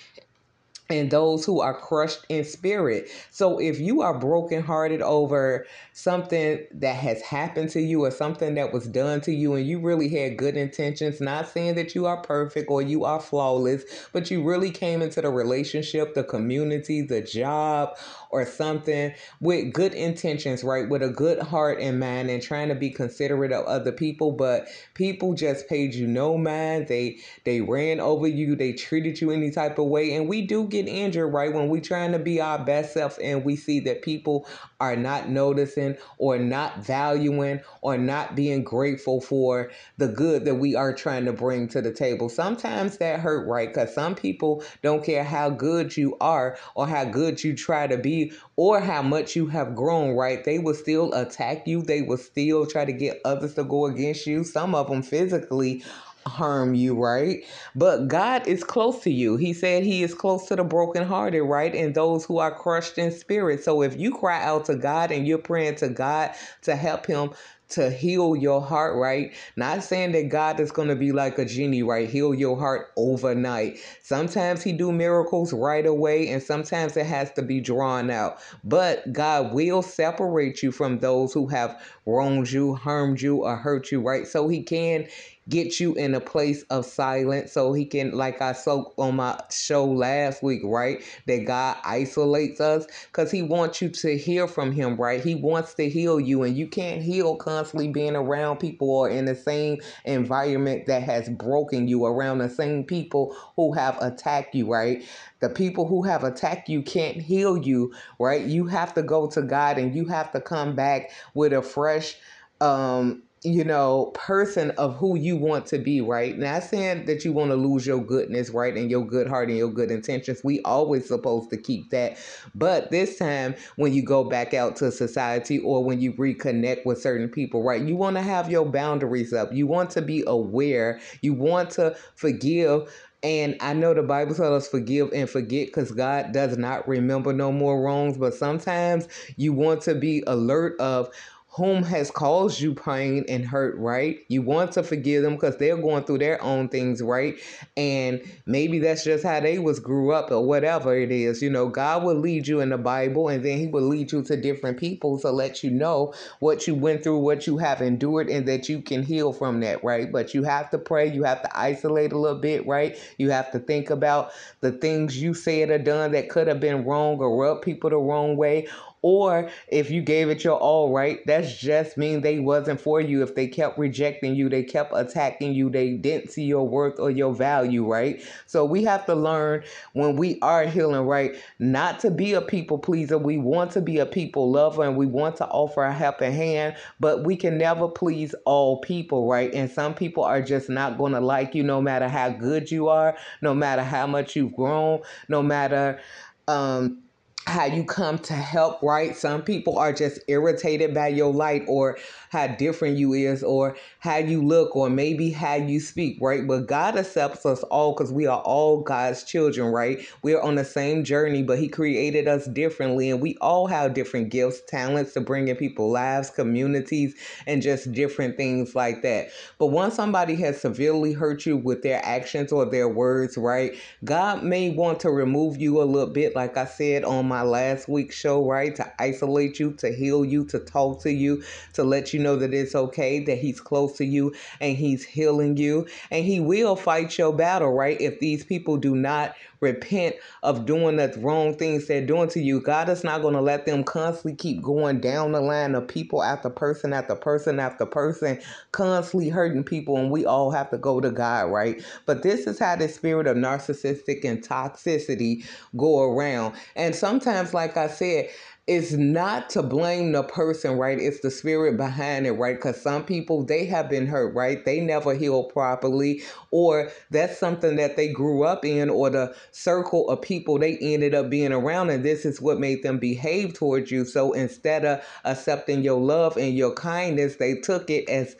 And 0.90 1.10
those 1.10 1.44
who 1.44 1.60
are 1.60 1.75
crushed 1.75 2.26
in 2.28 2.44
spirit. 2.44 3.08
So 3.31 3.58
if 3.58 3.81
you 3.81 4.02
are 4.02 4.19
brokenhearted 4.19 5.02
over 5.02 5.66
something 5.92 6.66
that 6.72 6.96
has 6.96 7.22
happened 7.22 7.70
to 7.70 7.81
you 7.81 8.04
or 8.04 8.10
something 8.10 8.54
that 8.54 8.72
was 8.72 8.87
done 8.87 9.20
to 9.22 9.32
you 9.32 9.54
and 9.54 9.66
you 9.66 9.81
really 9.81 10.08
had 10.08 10.37
good 10.37 10.56
intentions, 10.56 11.20
not 11.20 11.48
saying 11.48 11.75
that 11.76 11.94
you 11.94 12.06
are 12.06 12.20
perfect 12.22 12.70
or 12.70 12.82
you 12.82 13.04
are 13.04 13.20
flawless, 13.20 13.84
but 14.12 14.31
you 14.31 14.42
really 14.42 14.70
came 14.70 15.02
into 15.02 15.20
the 15.20 15.31
relationship, 15.31 16.14
the 16.14 16.25
community, 16.25 17.02
the 17.02 17.20
job, 17.20 17.96
or 18.31 18.46
something 18.46 19.12
with 19.40 19.72
good 19.72 19.93
intentions, 19.93 20.62
right? 20.64 20.88
With 20.88 21.02
a 21.02 21.08
good 21.08 21.40
heart 21.40 21.81
and 21.81 22.00
mind 22.00 22.31
and 22.31 22.43
trying 22.43 22.69
to 22.69 22.75
be 22.75 22.90
considerate 22.90 23.52
of 23.52 23.64
other 23.66 23.93
people, 23.93 24.32
but 24.32 24.69
people 24.94 25.34
just 25.34 25.69
paid 25.69 25.94
you 25.94 26.06
no 26.06 26.38
mind. 26.38 26.88
They 26.88 27.19
they 27.44 27.60
ran 27.60 28.00
over 28.00 28.26
you, 28.26 28.56
they 28.56 28.72
treated 28.72 29.20
you 29.20 29.31
any 29.31 29.50
type 29.50 29.78
of 29.78 29.86
way. 29.86 30.14
And 30.14 30.28
we 30.28 30.43
do 30.46 30.66
get 30.66 30.80
injured, 30.88 31.32
right? 31.32 31.53
When 31.53 31.69
we 31.69 31.81
trying 31.81 32.12
to 32.12 32.19
be 32.19 32.41
our 32.41 32.59
best 32.65 32.93
self 32.93 33.19
and 33.23 33.44
we 33.44 33.56
see 33.56 33.81
that 33.81 34.03
people 34.03 34.47
are 34.81 34.97
not 34.97 35.29
noticing 35.29 35.97
or 36.19 36.38
not 36.38 36.79
valuing 36.79 37.61
or 37.82 37.99
not 37.99 38.35
being 38.35 38.65
grateful 38.65 39.21
for 39.21 39.71
the 39.99 40.09
good 40.09 40.44
that 40.44 40.55
we 40.55 40.75
are 40.75 40.94
trying 40.94 41.25
to 41.27 41.32
bring 41.32 41.69
to 41.69 41.82
the 41.82 41.93
table. 41.93 42.29
Sometimes 42.29 42.99
that 42.99 43.21
hurt, 43.21 43.47
right? 43.47 43.69
Because 43.69 43.94
some 43.94 44.15
people 44.15 44.65
don't 44.82 45.05
care 45.05 45.25
how 45.25 45.50
good 45.50 45.97
you 45.97 46.17
are 46.21 46.59
or 46.75 46.87
how 46.87 47.05
good 47.05 47.43
you 47.44 47.55
try 47.55 47.87
to 47.87 47.97
be 47.97 48.32
or 48.56 48.81
how 48.81 49.03
much 49.03 49.37
you 49.37 49.47
have 49.47 49.75
grown, 49.75 50.17
right? 50.17 50.44
They 50.44 50.59
will 50.59 50.75
still 50.75 51.12
attack 51.15 51.67
you. 51.67 51.82
They 51.82 52.03
will 52.03 52.19
still 52.19 52.67
try 52.67 52.85
to 52.85 52.93
get 52.93 53.21
others 53.25 53.55
to 53.55 53.65
go 53.65 53.87
against 53.87 54.27
you. 54.27 54.44
Some 54.44 54.75
of 54.75 54.88
them 54.88 55.03
physically 55.03 55.85
harm 56.26 56.75
you, 56.75 56.94
right? 56.94 57.44
But 57.75 58.08
God 58.08 58.46
is 58.46 58.64
close 58.64 59.02
to 59.02 59.11
you. 59.11 59.37
He 59.37 59.52
said 59.52 59.84
He 59.84 60.02
is 60.02 60.14
close 60.14 60.46
to 60.46 60.56
the 60.56 60.64
brokenhearted, 60.64 61.43
right? 61.43 61.75
And 61.75 61.94
those 61.94 62.25
who 62.25 62.38
are 62.38 62.55
crushed 62.55 62.99
in 62.99 63.11
spirit. 63.12 63.64
So 63.64 63.82
if 63.82 63.99
you 63.99 64.14
cry 64.14 64.43
out 64.43 64.67
to 64.67 64.76
God 64.76 65.11
and 65.11 65.26
you're 65.26 65.38
praying 65.38 65.76
to 65.76 65.88
God 65.88 66.32
to 66.62 66.76
help 66.76 67.06
Him 67.06 67.31
to 67.70 67.90
heal 67.90 68.37
your 68.37 68.61
heart, 68.61 68.96
right? 68.96 69.32
Not 69.56 69.82
saying 69.82 70.12
that 70.12 70.28
God 70.28 70.61
is 70.61 70.72
going 70.72 70.88
to 70.88 70.96
be 70.96 71.12
like 71.12 71.38
a 71.38 71.44
genie, 71.44 71.82
right? 71.82 72.08
Heal 72.08 72.34
your 72.34 72.58
heart 72.58 72.88
overnight. 72.96 73.78
Sometimes 74.02 74.62
he 74.62 74.72
do 74.72 74.93
miracles 74.93 75.52
right 75.52 75.87
away 75.87 76.28
and 76.28 76.43
sometimes 76.43 76.96
it 76.96 77.06
has 77.06 77.32
to 77.32 77.43
be 77.43 77.61
drawn 77.61 78.11
out. 78.11 78.38
But 78.64 79.12
God 79.12 79.55
will 79.55 79.82
separate 79.82 80.62
you 80.62 80.72
from 80.72 80.99
those 80.99 81.32
who 81.32 81.46
have 81.46 81.81
wronged 82.06 82.50
you, 82.50 82.75
harmed 82.75 83.22
you 83.22 83.44
or 83.44 83.56
hurt 83.56 83.93
you, 83.93 84.00
right? 84.00 84.26
So 84.26 84.49
he 84.49 84.62
can 84.62 85.06
get 85.50 85.81
you 85.81 85.94
in 85.94 86.14
a 86.14 86.20
place 86.20 86.62
of 86.70 86.87
silence 86.87 87.52
so 87.52 87.73
he 87.73 87.85
can 87.85 88.12
like 88.12 88.41
i 88.41 88.52
spoke 88.52 88.94
on 88.97 89.17
my 89.17 89.38
show 89.50 89.85
last 89.85 90.43
week 90.43 90.62
right? 90.64 91.02
That 91.26 91.44
god 91.44 91.76
isolates 91.85 92.61
us 92.61 92.87
because 93.06 93.31
he 93.31 93.43
wants 93.43 93.82
you 93.82 93.88
to 93.88 94.17
hear 94.17 94.47
from 94.47 94.73
him 94.73 94.97
right? 94.97 95.23
He 95.23 95.35
wants 95.35 95.75
to 95.75 95.88
heal 95.88 96.20
you 96.20 96.43
and 96.43 96.56
you 96.56 96.67
can't 96.69 97.02
heal 97.02 97.36
constantly 97.36 97.89
being 97.89 98.17
around 98.17 98.58
people 98.58 98.91
or 98.91 99.08
in 99.08 99.24
the 99.24 99.34
same 99.34 99.79
environment 100.05 100.86
that 100.86 101.03
has 101.03 101.29
broken 101.29 101.89
you 101.89 102.06
around 102.06 102.39
the 102.39 102.48
same 102.48 102.84
people 102.84 103.36
who 103.56 103.72
have 103.72 103.98
attacked 104.01 104.55
you 104.55 104.70
right? 104.70 105.05
The 105.41 105.48
people 105.51 105.86
who 105.86 106.03
have 106.03 106.24
attacked 106.24 106.69
you 106.69 106.82
can't 106.82 107.17
heal 107.17 107.58
you 107.58 107.93
right? 108.19 108.44
You 108.44 108.67
have 108.67 108.94
to 108.94 109.03
go 109.03 109.27
to 109.29 109.43
god 109.43 109.79
and 109.79 109.94
you 109.94 110.06
have 110.06 110.32
to 110.32 110.41
come 110.41 110.74
back 110.74 111.10
with 111.34 111.53
a 111.53 111.63
fresh 111.63 112.17
um 112.60 113.22
you 113.43 113.65
know, 113.65 114.06
person 114.15 114.70
of 114.73 114.97
who 114.97 115.17
you 115.17 115.35
want 115.35 115.65
to 115.67 115.79
be, 115.79 116.01
right? 116.03 116.39
Not 116.39 116.63
saying 116.63 117.06
that 117.06 117.25
you 117.25 117.32
want 117.32 117.51
to 117.51 117.56
lose 117.56 117.87
your 117.87 118.03
goodness, 118.05 118.51
right? 118.51 118.77
And 118.77 118.91
your 118.91 119.06
good 119.06 119.29
heart 119.29 119.49
and 119.49 119.56
your 119.56 119.70
good 119.70 119.91
intentions. 119.91 120.43
We 120.44 120.61
always 120.63 121.09
supposed 121.09 121.49
to 121.51 121.56
keep 121.56 121.91
that. 121.91 122.19
But 122.55 122.91
this 122.91 123.19
time 123.19 123.55
when 123.77 123.94
you 123.94 124.03
go 124.03 124.25
back 124.25 124.53
out 124.53 124.77
to 124.77 124.93
society 124.93 125.59
or 125.59 125.82
when 125.82 126.01
you 126.03 126.13
reconnect 126.13 126.85
with 126.85 127.01
certain 127.01 127.31
people, 127.31 127.63
right? 127.63 127.82
You 127.82 127.97
want 127.97 128.17
to 128.17 128.23
have 128.23 128.51
your 128.51 128.67
boundaries 128.67 129.32
up. 129.32 129.53
You 129.55 129.67
want 129.67 129.89
to 129.91 130.03
be 130.03 130.23
aware. 130.27 131.01
You 131.23 131.32
want 131.32 131.70
to 131.70 131.97
forgive 132.17 132.93
and 133.23 133.56
I 133.61 133.75
know 133.75 133.93
the 133.93 134.03
Bible 134.03 134.35
tells 134.35 134.65
us 134.65 134.69
forgive 134.69 135.13
and 135.13 135.29
forget 135.29 135.67
because 135.67 135.93
God 135.93 136.32
does 136.32 136.56
not 136.56 136.89
remember 136.89 137.35
no 137.35 137.53
more 137.53 137.82
wrongs. 137.82 138.17
But 138.17 138.32
sometimes 138.32 139.09
you 139.37 139.53
want 139.53 139.82
to 139.82 139.94
be 139.94 140.23
alert 140.27 140.81
of 140.81 141.11
whom 141.52 141.82
has 141.82 142.12
caused 142.12 142.60
you 142.60 142.74
pain 142.74 143.24
and 143.28 143.44
hurt, 143.44 143.76
right? 143.76 144.20
You 144.28 144.40
want 144.40 144.70
to 144.72 144.84
forgive 144.84 145.24
them 145.24 145.34
because 145.34 145.56
they're 145.56 145.76
going 145.76 146.04
through 146.04 146.19
their 146.19 146.40
own 146.42 146.69
things, 146.69 147.02
right? 147.02 147.34
And 147.76 148.22
maybe 148.46 148.78
that's 148.78 149.02
just 149.02 149.24
how 149.24 149.40
they 149.40 149.58
was 149.58 149.80
grew 149.80 150.12
up 150.12 150.30
or 150.30 150.46
whatever 150.46 150.96
it 150.96 151.10
is. 151.10 151.42
You 151.42 151.50
know, 151.50 151.69
God 151.69 152.04
will 152.04 152.14
lead 152.14 152.46
you 152.46 152.60
in 152.60 152.69
the 152.69 152.78
Bible 152.78 153.28
and 153.28 153.44
then 153.44 153.58
he 153.58 153.66
will 153.66 153.82
lead 153.82 154.12
you 154.12 154.22
to 154.22 154.36
different 154.36 154.78
people 154.78 155.19
to 155.20 155.30
let 155.32 155.64
you 155.64 155.70
know 155.72 156.14
what 156.38 156.69
you 156.69 156.76
went 156.76 157.02
through, 157.02 157.19
what 157.19 157.48
you 157.48 157.58
have 157.58 157.82
endured, 157.82 158.28
and 158.28 158.46
that 158.46 158.69
you 158.69 158.80
can 158.80 159.02
heal 159.02 159.32
from 159.32 159.58
that, 159.60 159.82
right? 159.82 160.10
But 160.12 160.34
you 160.34 160.44
have 160.44 160.70
to 160.70 160.78
pray, 160.78 161.12
you 161.12 161.24
have 161.24 161.42
to 161.42 161.58
isolate 161.58 162.12
a 162.12 162.19
little 162.19 162.38
bit, 162.38 162.64
right? 162.64 162.96
You 163.19 163.30
have 163.30 163.50
to 163.50 163.58
think 163.58 163.90
about 163.90 164.30
the 164.60 164.70
things 164.70 165.20
you 165.20 165.34
said 165.34 165.70
or 165.70 165.78
done 165.78 166.12
that 166.12 166.28
could 166.28 166.46
have 166.46 166.60
been 166.60 166.84
wrong 166.84 167.19
or 167.19 167.36
rubbed 167.36 167.62
people 167.62 167.90
the 167.90 167.96
wrong 167.96 168.36
way 168.36 168.69
or 169.02 169.50
if 169.69 169.90
you 169.90 170.02
gave 170.02 170.28
it 170.28 170.44
your 170.44 170.58
all 170.58 170.92
right 170.92 171.20
that's 171.26 171.56
just 171.56 171.96
mean 171.96 172.20
they 172.20 172.38
wasn't 172.38 172.80
for 172.80 173.00
you. 173.00 173.22
If 173.22 173.34
they 173.34 173.46
kept 173.46 173.78
rejecting 173.78 174.34
you 174.34 174.48
they 174.48 174.62
kept 174.62 174.92
attacking 174.94 175.54
you 175.54 175.70
they 175.70 175.94
didn't 175.94 176.30
see 176.30 176.44
your 176.44 176.69
worth 176.69 176.98
or 176.98 177.10
your 177.10 177.34
value 177.34 177.86
right? 177.86 178.22
So 178.46 178.64
we 178.64 178.84
have 178.84 179.06
to 179.06 179.14
learn 179.14 179.62
when 179.94 180.16
we 180.16 180.38
are 180.42 180.64
healing 180.64 181.06
right 181.06 181.34
not 181.58 182.00
to 182.00 182.10
be 182.10 182.34
a 182.34 182.42
people 182.42 182.78
pleaser. 182.78 183.19
We 183.19 183.38
want 183.38 183.70
to 183.72 183.80
be 183.80 183.98
a 183.98 184.06
people 184.06 184.50
lover 184.50 184.84
and 184.84 184.96
we 184.96 185.06
want 185.06 185.36
to 185.36 185.46
offer 185.46 185.84
a 185.84 185.92
helping 185.92 186.32
hand 186.32 186.76
but 186.98 187.24
we 187.24 187.36
can 187.36 187.56
never 187.56 187.88
please 187.88 188.34
all 188.44 188.80
people 188.80 189.28
right? 189.28 189.52
And 189.54 189.70
some 189.70 189.94
people 189.94 190.24
are 190.24 190.42
just 190.42 190.69
not 190.69 190.98
going 190.98 191.12
to 191.12 191.20
like 191.20 191.54
you 191.54 191.62
no 191.62 191.80
matter 191.80 192.08
how 192.08 192.30
good 192.30 192.70
you 192.70 192.88
are 192.88 193.16
no 193.40 193.54
matter 193.54 193.82
how 193.82 194.06
much 194.06 194.36
you've 194.36 194.54
grown 194.54 195.00
no 195.28 195.42
matter 195.42 196.00
um 196.48 196.98
how 197.47 197.65
you 197.65 197.82
come 197.82 198.19
to 198.19 198.35
help, 198.35 198.82
right? 198.82 199.17
Some 199.17 199.43
people 199.43 199.79
are 199.79 199.93
just 199.93 200.20
irritated 200.29 200.93
by 200.94 201.09
your 201.09 201.32
light 201.32 201.65
or 201.67 201.99
how 202.29 202.47
different 202.47 202.99
you 202.99 203.15
is 203.15 203.43
or 203.43 203.77
how 203.99 204.19
you 204.19 204.43
look 204.43 204.77
or 204.77 204.91
maybe 204.91 205.31
how 205.31 205.55
you 205.55 205.81
speak, 205.81 206.19
right? 206.20 206.47
But 206.47 206.67
God 206.67 206.97
accepts 206.97 207.47
us 207.47 207.63
all 207.65 207.94
because 207.94 208.13
we 208.13 208.27
are 208.27 208.41
all 208.43 208.82
God's 208.82 209.25
children, 209.25 209.73
right? 209.73 210.06
We're 210.23 210.41
on 210.41 210.55
the 210.55 210.65
same 210.65 211.03
journey, 211.03 211.43
but 211.43 211.59
He 211.59 211.69
created 211.69 212.29
us 212.29 212.47
differently 212.47 213.11
and 213.11 213.23
we 213.23 213.37
all 213.41 213.67
have 213.67 213.94
different 213.94 214.29
gifts, 214.29 214.61
talents 214.69 215.15
to 215.15 215.20
bring 215.20 215.49
in 215.49 215.56
people's 215.56 215.93
lives, 215.93 216.31
communities, 216.31 217.15
and 217.47 217.63
just 217.63 217.91
different 217.93 218.37
things 218.37 218.75
like 218.75 219.03
that. 219.03 219.29
But 219.59 219.67
once 219.67 219.94
somebody 219.94 220.37
has 220.37 220.61
severely 220.61 221.15
hurt 221.15 221.47
you 221.47 221.56
with 221.56 221.82
their 221.82 222.05
actions 222.05 222.53
or 222.53 222.67
their 222.67 222.89
words, 222.89 223.39
right? 223.39 223.75
God 224.05 224.44
may 224.44 224.70
want 224.70 225.01
to 225.01 225.11
remove 225.11 225.56
you 225.56 225.82
a 225.82 225.85
little 225.85 226.13
bit, 226.13 226.37
like 226.37 226.56
I 226.59 226.67
said 226.67 227.03
on 227.03 227.30
my 227.31 227.43
last 227.43 227.89
week's 227.89 228.17
show, 228.17 228.44
right? 228.44 228.75
To 228.77 228.93
isolate 228.99 229.58
you, 229.58 229.72
to 229.75 229.91
heal 229.91 230.25
you, 230.25 230.44
to 230.46 230.58
talk 230.58 231.01
to 231.03 231.13
you, 231.13 231.43
to 231.75 231.84
let 231.84 232.13
you 232.13 232.20
know 232.20 232.37
that 232.37 232.53
it's 232.53 232.75
okay, 232.75 233.25
that 233.25 233.39
He's 233.39 233.60
close 233.60 233.96
to 233.99 234.05
you 234.05 234.34
and 234.60 234.77
He's 234.77 235.05
healing 235.05 235.56
you. 235.56 235.87
And 236.10 236.25
He 236.25 236.41
will 236.41 236.77
fight 236.77 237.17
your 237.17 237.32
battle, 237.32 237.72
right? 237.72 237.99
If 238.01 238.20
these 238.20 238.44
people 238.44 238.77
do 238.77 238.94
not 238.94 239.34
repent 239.60 240.17
of 240.43 240.67
doing 240.67 240.96
the 240.96 241.14
wrong 241.19 241.55
things 241.55 241.86
they're 241.86 242.05
doing 242.05 242.29
to 242.31 242.40
you, 242.40 242.60
God 242.60 242.88
is 242.88 243.05
not 243.05 243.22
going 243.22 243.34
to 243.34 243.40
let 243.40 243.67
them 243.67 243.84
constantly 243.84 244.34
keep 244.34 244.62
going 244.62 245.00
down 245.00 245.32
the 245.32 245.40
line 245.40 245.74
of 245.74 245.88
people 245.88 246.22
after 246.22 246.50
person 246.50 246.93
after 246.93 247.14
person 247.14 247.60
after 247.60 247.86
person, 247.86 248.40
constantly 248.72 249.29
hurting 249.29 249.64
people. 249.64 249.96
And 249.96 250.10
we 250.10 250.26
all 250.26 250.50
have 250.50 250.70
to 250.70 250.79
go 250.79 251.00
to 251.00 251.10
God, 251.10 251.50
right? 251.50 251.82
But 252.06 252.22
this 252.22 252.46
is 252.46 252.58
how 252.58 252.76
the 252.76 252.88
spirit 252.88 253.26
of 253.26 253.36
narcissistic 253.36 254.24
and 254.24 254.43
toxicity 254.43 255.44
go 255.76 256.02
around. 256.05 256.55
And 256.76 256.94
sometimes, 256.94 257.55
like 257.55 257.76
I 257.76 257.88
said, 257.88 258.31
it's 258.67 258.93
not 258.93 259.50
to 259.50 259.62
blame 259.62 260.12
the 260.12 260.22
person, 260.22 260.79
right? 260.79 260.98
It's 260.98 261.20
the 261.20 261.31
spirit 261.31 261.76
behind 261.76 262.26
it, 262.26 262.32
right? 262.32 262.56
Because 262.56 262.81
some 262.81 263.05
people, 263.05 263.44
they 263.44 263.64
have 263.67 263.88
been 263.88 264.06
hurt, 264.06 264.34
right? 264.34 264.64
They 264.64 264.81
never 264.81 265.14
healed 265.14 265.52
properly, 265.52 266.22
or 266.50 266.90
that's 267.10 267.38
something 267.38 267.76
that 267.76 267.96
they 267.96 268.12
grew 268.12 268.44
up 268.44 268.64
in, 268.64 268.88
or 268.88 269.10
the 269.10 269.34
circle 269.50 270.08
of 270.08 270.22
people 270.22 270.58
they 270.58 270.76
ended 270.79 271.14
up 271.14 271.31
being 271.31 271.52
around, 271.52 271.90
and 271.90 272.05
this 272.05 272.24
is 272.24 272.40
what 272.40 272.60
made 272.60 272.82
them 272.82 272.98
behave 272.98 273.55
towards 273.55 273.90
you. 273.90 274.05
So 274.05 274.32
instead 274.32 274.84
of 274.84 275.05
accepting 275.24 275.82
your 275.82 276.00
love 276.00 276.36
and 276.36 276.56
your 276.56 276.74
kindness, 276.74 277.36
they 277.36 277.56
took 277.56 277.90
it 277.90 278.08
as 278.08 278.36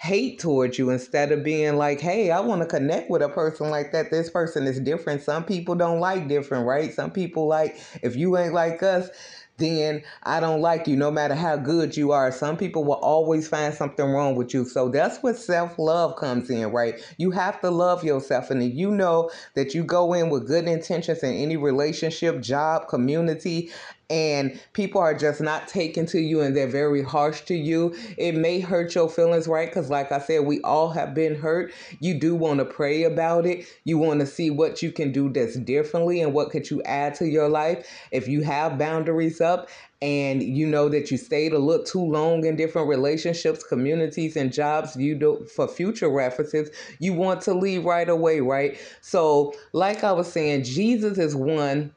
hate 0.00 0.38
towards 0.38 0.78
you 0.78 0.88
instead 0.88 1.30
of 1.30 1.44
being 1.44 1.76
like, 1.76 2.00
hey, 2.00 2.30
I 2.30 2.40
want 2.40 2.62
to 2.62 2.66
connect 2.66 3.10
with 3.10 3.20
a 3.20 3.28
person 3.28 3.68
like 3.68 3.92
that. 3.92 4.10
This 4.10 4.30
person 4.30 4.66
is 4.66 4.80
different. 4.80 5.20
Some 5.20 5.44
people 5.44 5.74
don't 5.74 6.00
like 6.00 6.26
different, 6.26 6.66
right? 6.66 6.90
Some 6.90 7.10
people 7.10 7.46
like, 7.46 7.78
if 8.02 8.16
you 8.16 8.38
ain't 8.38 8.54
like 8.54 8.82
us, 8.82 9.10
then 9.60 10.02
I 10.22 10.40
don't 10.40 10.60
like 10.60 10.88
you 10.88 10.96
no 10.96 11.10
matter 11.10 11.34
how 11.34 11.56
good 11.56 11.96
you 11.96 12.12
are. 12.12 12.32
Some 12.32 12.56
people 12.56 12.84
will 12.84 12.94
always 12.94 13.46
find 13.46 13.72
something 13.72 14.04
wrong 14.04 14.34
with 14.34 14.54
you. 14.54 14.64
So 14.64 14.88
that's 14.88 15.22
what 15.22 15.36
self 15.36 15.78
love 15.78 16.16
comes 16.16 16.50
in, 16.50 16.72
right? 16.72 17.00
You 17.18 17.30
have 17.30 17.60
to 17.60 17.70
love 17.70 18.02
yourself. 18.02 18.50
And 18.50 18.62
you 18.62 18.90
know 18.90 19.30
that 19.54 19.74
you 19.74 19.84
go 19.84 20.12
in 20.14 20.30
with 20.30 20.46
good 20.46 20.66
intentions 20.66 21.22
in 21.22 21.34
any 21.34 21.56
relationship, 21.56 22.40
job, 22.40 22.88
community, 22.88 23.70
and 24.10 24.60
people 24.72 25.00
are 25.00 25.14
just 25.14 25.40
not 25.40 25.68
taken 25.68 26.04
to 26.06 26.20
you 26.20 26.40
and 26.40 26.56
they're 26.56 26.66
very 26.66 27.02
harsh 27.02 27.42
to 27.42 27.54
you, 27.54 27.94
it 28.18 28.34
may 28.34 28.58
hurt 28.58 28.94
your 28.94 29.08
feelings, 29.08 29.46
right? 29.46 29.68
Because, 29.68 29.88
like 29.88 30.10
I 30.10 30.18
said, 30.18 30.44
we 30.44 30.60
all 30.62 30.90
have 30.90 31.14
been 31.14 31.36
hurt. 31.36 31.72
You 32.00 32.18
do 32.18 32.34
want 32.34 32.58
to 32.58 32.64
pray 32.64 33.04
about 33.04 33.46
it. 33.46 33.66
You 33.84 33.98
want 33.98 34.18
to 34.20 34.26
see 34.26 34.50
what 34.50 34.82
you 34.82 34.90
can 34.90 35.12
do 35.12 35.32
that's 35.32 35.56
differently 35.56 36.20
and 36.20 36.34
what 36.34 36.50
could 36.50 36.68
you 36.68 36.82
add 36.82 37.14
to 37.16 37.26
your 37.26 37.48
life. 37.48 37.86
If 38.10 38.26
you 38.26 38.42
have 38.42 38.78
boundaries 38.78 39.40
up 39.40 39.68
and 40.02 40.42
you 40.42 40.66
know 40.66 40.88
that 40.88 41.10
you 41.12 41.16
stayed 41.16 41.52
a 41.52 41.58
little 41.58 41.84
too 41.84 42.04
long 42.04 42.44
in 42.44 42.56
different 42.56 42.88
relationships, 42.88 43.62
communities, 43.62 44.34
and 44.36 44.52
jobs, 44.52 44.96
you 44.96 45.14
do 45.14 45.46
for 45.54 45.68
future 45.68 46.08
references, 46.08 46.70
you 46.98 47.12
want 47.12 47.42
to 47.42 47.54
leave 47.54 47.84
right 47.84 48.08
away, 48.08 48.40
right? 48.40 48.76
So, 49.02 49.54
like 49.72 50.02
I 50.02 50.10
was 50.10 50.32
saying, 50.32 50.64
Jesus 50.64 51.16
is 51.16 51.36
one 51.36 51.94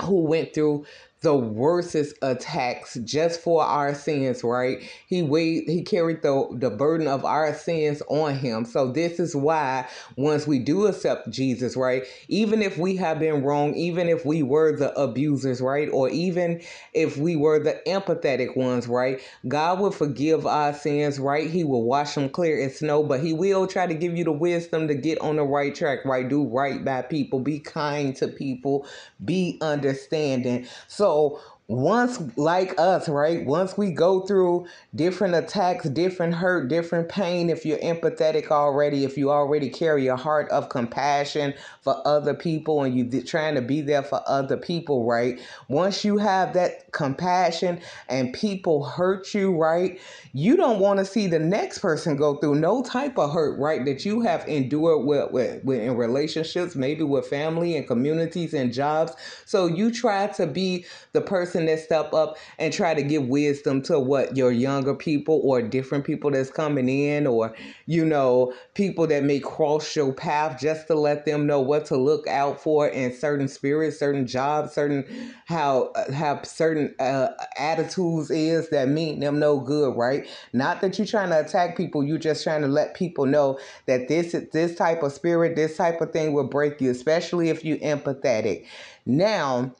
who 0.00 0.22
went 0.22 0.54
through 0.54 0.86
the 1.22 1.34
worstest 1.34 2.14
attacks 2.20 2.98
just 3.04 3.40
for 3.40 3.62
our 3.62 3.94
sins, 3.94 4.42
right? 4.42 4.78
He 5.06 5.22
weighed, 5.22 5.64
he 5.68 5.82
carried 5.82 6.22
the, 6.22 6.48
the 6.52 6.70
burden 6.70 7.06
of 7.06 7.24
our 7.24 7.54
sins 7.54 8.02
on 8.08 8.34
him. 8.34 8.64
So 8.64 8.90
this 8.90 9.20
is 9.20 9.34
why 9.34 9.88
once 10.16 10.46
we 10.46 10.58
do 10.58 10.86
accept 10.86 11.30
Jesus, 11.30 11.76
right? 11.76 12.04
Even 12.28 12.60
if 12.60 12.76
we 12.76 12.96
have 12.96 13.20
been 13.20 13.44
wrong, 13.44 13.74
even 13.74 14.08
if 14.08 14.26
we 14.26 14.42
were 14.42 14.76
the 14.76 14.92
abusers, 14.98 15.60
right? 15.60 15.88
Or 15.92 16.10
even 16.10 16.60
if 16.92 17.16
we 17.16 17.36
were 17.36 17.60
the 17.60 17.80
empathetic 17.86 18.56
ones, 18.56 18.88
right? 18.88 19.20
God 19.46 19.78
will 19.78 19.92
forgive 19.92 20.44
our 20.44 20.74
sins, 20.74 21.20
right? 21.20 21.48
He 21.48 21.62
will 21.62 21.84
wash 21.84 22.14
them 22.14 22.28
clear 22.30 22.60
as 22.60 22.80
snow, 22.80 23.04
but 23.04 23.20
he 23.20 23.32
will 23.32 23.68
try 23.68 23.86
to 23.86 23.94
give 23.94 24.16
you 24.16 24.24
the 24.24 24.32
wisdom 24.32 24.88
to 24.88 24.94
get 24.94 25.20
on 25.20 25.36
the 25.36 25.44
right 25.44 25.74
track, 25.74 26.04
right? 26.04 26.28
Do 26.28 26.44
right 26.44 26.84
by 26.84 27.02
people, 27.02 27.38
be 27.38 27.60
kind 27.60 28.16
to 28.16 28.26
people, 28.26 28.86
be 29.24 29.58
understanding. 29.60 30.66
So 30.88 31.11
so 31.12 31.40
once 31.72 32.20
like 32.36 32.74
us 32.78 33.08
right? 33.08 33.46
Once 33.46 33.78
we 33.78 33.90
go 33.90 34.20
through 34.20 34.66
different 34.94 35.34
attacks 35.34 35.88
different 35.88 36.34
hurt 36.34 36.68
different 36.68 37.08
pain 37.08 37.48
if 37.48 37.64
you're 37.64 37.78
empathetic 37.78 38.50
already 38.50 39.04
if 39.04 39.16
you 39.16 39.30
already 39.30 39.70
carry 39.70 40.06
a 40.06 40.16
heart 40.16 40.50
of 40.50 40.68
compassion 40.68 41.54
for 41.80 42.06
other 42.06 42.34
people 42.34 42.82
and 42.82 42.94
you 42.94 43.18
are 43.18 43.22
trying 43.24 43.54
to 43.54 43.62
be 43.62 43.80
there 43.80 44.02
for 44.02 44.22
other 44.26 44.56
people 44.56 45.06
right? 45.06 45.40
Once 45.68 46.04
you 46.04 46.18
have 46.18 46.52
that 46.52 46.92
compassion 46.92 47.80
and 48.08 48.34
people 48.34 48.84
hurt 48.84 49.32
you 49.32 49.56
right? 49.56 49.98
You 50.34 50.56
don't 50.56 50.78
want 50.78 50.98
to 50.98 51.06
see 51.06 51.26
the 51.26 51.38
next 51.38 51.78
person 51.78 52.16
go 52.16 52.36
through 52.36 52.56
no 52.56 52.82
type 52.82 53.18
of 53.18 53.32
hurt 53.32 53.58
right 53.58 53.84
that 53.86 54.04
you 54.04 54.20
have 54.20 54.46
endured 54.46 55.06
with, 55.06 55.30
with, 55.32 55.64
with 55.64 55.80
in 55.80 55.96
relationships 55.96 56.76
maybe 56.76 57.02
with 57.02 57.26
family 57.26 57.76
and 57.76 57.86
communities 57.86 58.52
and 58.52 58.72
jobs. 58.72 59.14
So 59.46 59.66
you 59.66 59.90
try 59.90 60.26
to 60.26 60.46
be 60.46 60.84
the 61.12 61.20
person 61.20 61.61
person 61.62 61.76
that 61.76 61.82
step 61.82 62.12
up 62.14 62.36
and 62.58 62.72
try 62.72 62.94
to 62.94 63.02
give 63.02 63.26
wisdom 63.28 63.82
to 63.82 63.98
what 63.98 64.36
your 64.36 64.52
younger 64.52 64.94
people 64.94 65.40
or 65.44 65.62
different 65.62 66.04
people 66.04 66.30
that's 66.30 66.50
coming 66.50 66.88
in 66.88 67.26
or 67.26 67.54
you 67.86 68.04
know 68.04 68.52
people 68.74 69.06
that 69.06 69.22
may 69.22 69.38
cross 69.38 69.94
your 69.96 70.12
path 70.12 70.60
just 70.60 70.86
to 70.86 70.94
let 70.94 71.24
them 71.24 71.46
know 71.46 71.60
what 71.60 71.84
to 71.84 71.96
look 71.96 72.26
out 72.26 72.60
for 72.60 72.88
in 72.88 73.12
certain 73.12 73.48
spirits 73.48 73.98
certain 73.98 74.26
jobs 74.26 74.72
certain 74.72 75.04
how 75.46 75.92
have 76.12 76.44
certain 76.46 76.94
uh, 77.00 77.28
attitudes 77.58 78.30
is 78.30 78.68
that 78.70 78.88
mean 78.88 79.20
them 79.20 79.38
no 79.38 79.58
good 79.58 79.96
right? 79.96 80.26
Not 80.52 80.80
that 80.80 80.98
you're 80.98 81.06
trying 81.06 81.30
to 81.30 81.40
attack 81.40 81.76
people 81.76 82.04
you're 82.04 82.18
just 82.18 82.44
trying 82.44 82.62
to 82.62 82.68
let 82.68 82.94
people 82.94 83.26
know 83.26 83.58
that 83.86 84.08
this 84.08 84.34
is 84.34 84.48
this 84.50 84.74
type 84.74 85.02
of 85.02 85.12
spirit 85.12 85.56
this 85.56 85.76
type 85.76 86.00
of 86.00 86.12
thing 86.12 86.32
will 86.32 86.46
break 86.46 86.80
you 86.80 86.90
especially 86.90 87.48
if 87.48 87.64
you're 87.64 87.78
empathetic. 87.78 88.66
Now 89.04 89.74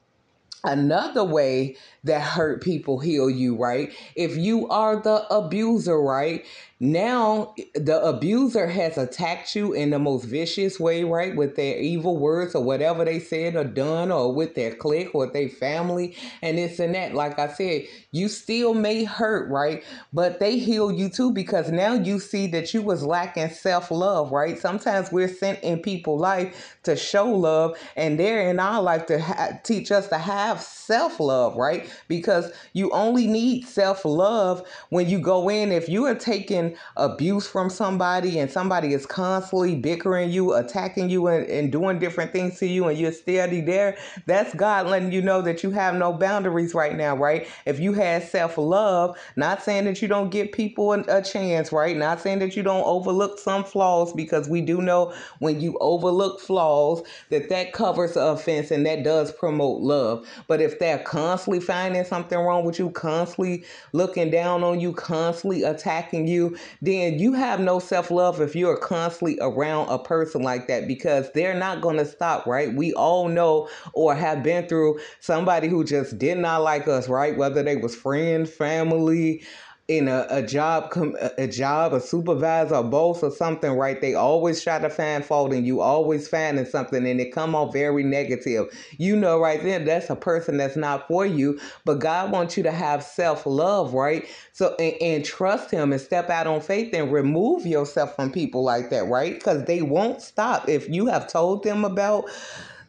Another 0.64 1.24
way 1.24 1.76
that 2.04 2.22
hurt 2.22 2.62
people 2.62 2.98
heal 2.98 3.30
you, 3.30 3.56
right? 3.56 3.92
If 4.16 4.36
you 4.36 4.68
are 4.68 4.96
the 5.00 5.26
abuser, 5.34 6.00
right? 6.00 6.44
Now 6.80 7.54
the 7.76 8.02
abuser 8.04 8.66
has 8.66 8.98
attacked 8.98 9.54
you 9.54 9.72
in 9.72 9.90
the 9.90 10.00
most 10.00 10.24
vicious 10.24 10.80
way, 10.80 11.04
right? 11.04 11.36
With 11.36 11.54
their 11.54 11.78
evil 11.78 12.16
words 12.18 12.56
or 12.56 12.64
whatever 12.64 13.04
they 13.04 13.20
said 13.20 13.54
or 13.54 13.62
done, 13.64 14.10
or 14.10 14.34
with 14.34 14.56
their 14.56 14.74
clique 14.74 15.14
or 15.14 15.28
their 15.28 15.48
family, 15.48 16.16
and 16.42 16.58
this 16.58 16.80
and 16.80 16.94
that. 16.96 17.14
Like 17.14 17.38
I 17.38 17.48
said, 17.48 17.82
you 18.10 18.28
still 18.28 18.74
may 18.74 19.04
hurt, 19.04 19.48
right? 19.50 19.84
But 20.12 20.40
they 20.40 20.58
heal 20.58 20.90
you 20.90 21.08
too 21.08 21.32
because 21.32 21.70
now 21.70 21.94
you 21.94 22.18
see 22.18 22.46
that 22.48 22.74
you 22.74 22.82
was 22.82 23.04
lacking 23.04 23.50
self 23.50 23.90
love, 23.90 24.32
right? 24.32 24.58
Sometimes 24.58 25.12
we're 25.12 25.28
sent 25.28 25.60
in 25.62 25.80
people's 25.80 26.20
life 26.20 26.78
to 26.84 26.96
show 26.96 27.26
love, 27.30 27.76
and 27.96 28.18
they're 28.18 28.50
in 28.50 28.58
our 28.58 28.82
life 28.82 29.06
to 29.06 29.20
ha- 29.20 29.58
teach 29.62 29.92
us 29.92 30.08
to 30.08 30.18
have 30.18 30.60
self 30.60 31.20
love, 31.20 31.56
right? 31.56 31.88
Because 32.08 32.52
you 32.72 32.90
only 32.90 33.26
need 33.26 33.66
self 33.66 34.04
love 34.04 34.66
when 34.90 35.08
you 35.08 35.18
go 35.18 35.48
in. 35.48 35.72
If 35.72 35.88
you 35.88 36.06
are 36.06 36.14
taking 36.14 36.76
abuse 36.96 37.46
from 37.46 37.70
somebody 37.70 38.38
and 38.38 38.50
somebody 38.50 38.94
is 38.94 39.06
constantly 39.06 39.76
bickering 39.76 40.30
you, 40.30 40.54
attacking 40.54 41.10
you, 41.10 41.26
and, 41.26 41.46
and 41.48 41.72
doing 41.72 41.98
different 41.98 42.32
things 42.32 42.58
to 42.60 42.66
you, 42.66 42.86
and 42.88 42.98
you're 42.98 43.12
steady 43.12 43.60
there, 43.60 43.96
that's 44.26 44.54
God 44.54 44.86
letting 44.86 45.12
you 45.12 45.22
know 45.22 45.42
that 45.42 45.62
you 45.62 45.70
have 45.70 45.94
no 45.94 46.12
boundaries 46.12 46.74
right 46.74 46.96
now, 46.96 47.16
right? 47.16 47.48
If 47.66 47.80
you 47.80 47.92
had 47.92 48.22
self 48.22 48.56
love, 48.56 49.18
not 49.36 49.62
saying 49.62 49.84
that 49.84 50.00
you 50.00 50.08
don't 50.08 50.30
give 50.30 50.52
people 50.52 50.92
a 50.92 51.22
chance, 51.22 51.72
right? 51.72 51.96
Not 51.96 52.20
saying 52.20 52.38
that 52.38 52.56
you 52.56 52.62
don't 52.62 52.84
overlook 52.84 53.38
some 53.38 53.64
flaws, 53.64 54.12
because 54.12 54.48
we 54.48 54.60
do 54.60 54.80
know 54.80 55.12
when 55.38 55.60
you 55.60 55.76
overlook 55.80 56.40
flaws 56.40 57.02
that 57.30 57.48
that 57.48 57.72
covers 57.72 58.16
offense 58.16 58.70
and 58.70 58.86
that 58.86 59.02
does 59.02 59.32
promote 59.32 59.80
love. 59.80 60.26
But 60.46 60.60
if 60.60 60.78
they're 60.78 60.98
constantly 60.98 61.60
finding 61.60 61.81
something 62.04 62.38
wrong 62.38 62.64
with 62.64 62.78
you, 62.78 62.90
constantly 62.90 63.64
looking 63.92 64.30
down 64.30 64.62
on 64.62 64.80
you, 64.80 64.92
constantly 64.92 65.62
attacking 65.62 66.26
you, 66.26 66.56
then 66.80 67.18
you 67.18 67.32
have 67.32 67.60
no 67.60 67.78
self 67.78 68.10
love 68.10 68.40
if 68.40 68.54
you're 68.54 68.76
constantly 68.76 69.38
around 69.40 69.88
a 69.88 69.98
person 69.98 70.42
like 70.42 70.68
that 70.68 70.86
because 70.86 71.30
they're 71.32 71.58
not 71.58 71.80
going 71.80 71.96
to 71.96 72.04
stop, 72.04 72.46
right? 72.46 72.74
We 72.74 72.92
all 72.94 73.28
know 73.28 73.68
or 73.92 74.14
have 74.14 74.42
been 74.42 74.68
through 74.68 75.00
somebody 75.20 75.68
who 75.68 75.84
just 75.84 76.18
did 76.18 76.38
not 76.38 76.62
like 76.62 76.88
us, 76.88 77.08
right? 77.08 77.36
Whether 77.36 77.62
they 77.62 77.76
was 77.76 77.94
friends, 77.94 78.50
family, 78.50 79.42
in 79.88 80.08
a, 80.08 80.26
a 80.30 80.42
job 80.42 80.90
com- 80.90 81.16
a 81.36 81.46
job 81.46 81.92
a 81.92 82.00
supervisor 82.00 82.76
a 82.76 82.82
boss 82.82 83.22
or 83.22 83.30
something 83.30 83.72
right? 83.72 84.00
They 84.00 84.14
always 84.14 84.62
try 84.62 84.78
to 84.78 84.88
find 84.88 85.24
fault 85.24 85.52
and 85.52 85.66
you 85.66 85.80
always 85.80 86.28
finding 86.28 86.64
something 86.64 87.06
and 87.06 87.20
it 87.20 87.32
come 87.32 87.54
off 87.54 87.72
very 87.72 88.04
negative. 88.04 88.66
You 88.98 89.16
know 89.16 89.40
right 89.40 89.62
then 89.62 89.84
that's 89.84 90.08
a 90.08 90.16
person 90.16 90.56
that's 90.56 90.76
not 90.76 91.08
for 91.08 91.26
you 91.26 91.60
but 91.84 91.98
god 91.98 92.30
wants 92.30 92.56
you 92.56 92.62
to 92.62 92.72
have 92.72 93.02
self-love 93.02 93.92
right? 93.92 94.26
So 94.52 94.74
and, 94.78 94.94
and 95.02 95.24
trust 95.24 95.70
him 95.70 95.92
and 95.92 96.00
step 96.00 96.30
out 96.30 96.46
on 96.46 96.60
faith 96.60 96.94
and 96.94 97.12
remove 97.12 97.66
yourself 97.66 98.14
from 98.16 98.30
people 98.32 98.62
like 98.62 98.90
that 98.90 99.06
right? 99.06 99.34
Because 99.34 99.64
they 99.64 99.82
won't 99.82 100.22
stop. 100.22 100.68
If 100.68 100.88
you 100.88 101.06
have 101.06 101.28
told 101.28 101.64
them 101.64 101.84
about 101.84 102.30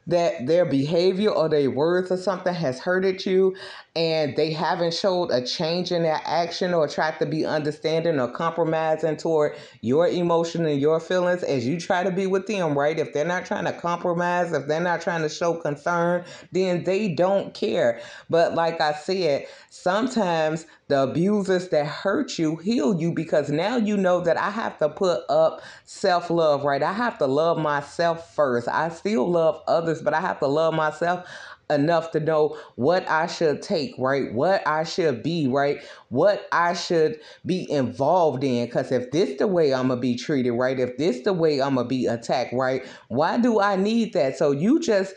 that 0.07 0.45
their 0.47 0.65
behavior 0.65 1.29
or 1.29 1.47
their 1.47 1.69
words 1.71 2.11
or 2.11 2.17
something 2.17 2.53
has 2.53 2.79
hurted 2.79 3.25
you 3.25 3.55
and 3.95 4.35
they 4.35 4.51
haven't 4.51 4.93
showed 4.93 5.29
a 5.29 5.45
change 5.45 5.91
in 5.91 6.01
their 6.01 6.19
action 6.25 6.73
or 6.73 6.87
tried 6.87 7.19
to 7.19 7.27
be 7.27 7.45
understanding 7.45 8.19
or 8.19 8.27
compromising 8.27 9.17
toward 9.17 9.55
your 9.81 10.07
emotion 10.07 10.65
and 10.65 10.81
your 10.81 10.99
feelings 10.99 11.43
as 11.43 11.67
you 11.67 11.79
try 11.79 12.03
to 12.03 12.09
be 12.09 12.25
with 12.25 12.47
them, 12.47 12.75
right? 12.75 12.97
If 12.97 13.13
they're 13.13 13.23
not 13.23 13.45
trying 13.45 13.65
to 13.65 13.73
compromise, 13.73 14.51
if 14.51 14.65
they're 14.67 14.79
not 14.81 15.01
trying 15.01 15.21
to 15.21 15.29
show 15.29 15.53
concern, 15.55 16.25
then 16.51 16.83
they 16.85 17.09
don't 17.09 17.53
care. 17.53 18.01
But 18.31 18.55
like 18.55 18.81
I 18.81 18.93
said, 18.93 19.45
sometimes 19.69 20.65
the 20.87 21.03
abusers 21.03 21.69
that 21.69 21.85
hurt 21.85 22.39
you 22.39 22.55
heal 22.57 22.99
you 22.99 23.11
because 23.11 23.49
now 23.49 23.77
you 23.77 23.95
know 23.95 24.21
that 24.21 24.37
I 24.37 24.49
have 24.49 24.77
to 24.79 24.89
put 24.89 25.21
up 25.29 25.61
self 25.85 26.31
love, 26.31 26.63
right? 26.63 26.81
I 26.81 26.93
have 26.93 27.19
to 27.19 27.27
love 27.27 27.59
myself 27.59 28.33
first. 28.35 28.67
I 28.67 28.89
still 28.89 29.29
love 29.29 29.61
others, 29.67 30.01
but 30.01 30.15
I 30.15 30.21
have 30.21 30.39
to 30.39 30.47
love 30.47 30.73
myself 30.73 31.27
enough 31.73 32.11
to 32.11 32.19
know 32.19 32.57
what 32.75 33.07
I 33.09 33.27
should 33.27 33.61
take, 33.61 33.95
right? 33.97 34.33
What 34.33 34.65
I 34.67 34.83
should 34.83 35.23
be, 35.23 35.47
right? 35.47 35.81
What 36.09 36.47
I 36.51 36.73
should 36.73 37.19
be 37.45 37.69
involved 37.69 38.43
in. 38.43 38.65
Because 38.65 38.91
if 38.91 39.11
this 39.11 39.37
the 39.37 39.47
way 39.47 39.73
I'm 39.73 39.87
going 39.87 39.97
to 39.97 40.01
be 40.01 40.15
treated, 40.15 40.51
right? 40.51 40.79
If 40.79 40.97
this 40.97 41.21
the 41.21 41.33
way 41.33 41.61
I'm 41.61 41.75
going 41.75 41.85
to 41.85 41.89
be 41.89 42.05
attacked, 42.05 42.53
right? 42.53 42.85
Why 43.09 43.37
do 43.37 43.59
I 43.59 43.75
need 43.75 44.13
that? 44.13 44.37
So 44.37 44.51
you 44.51 44.79
just 44.79 45.13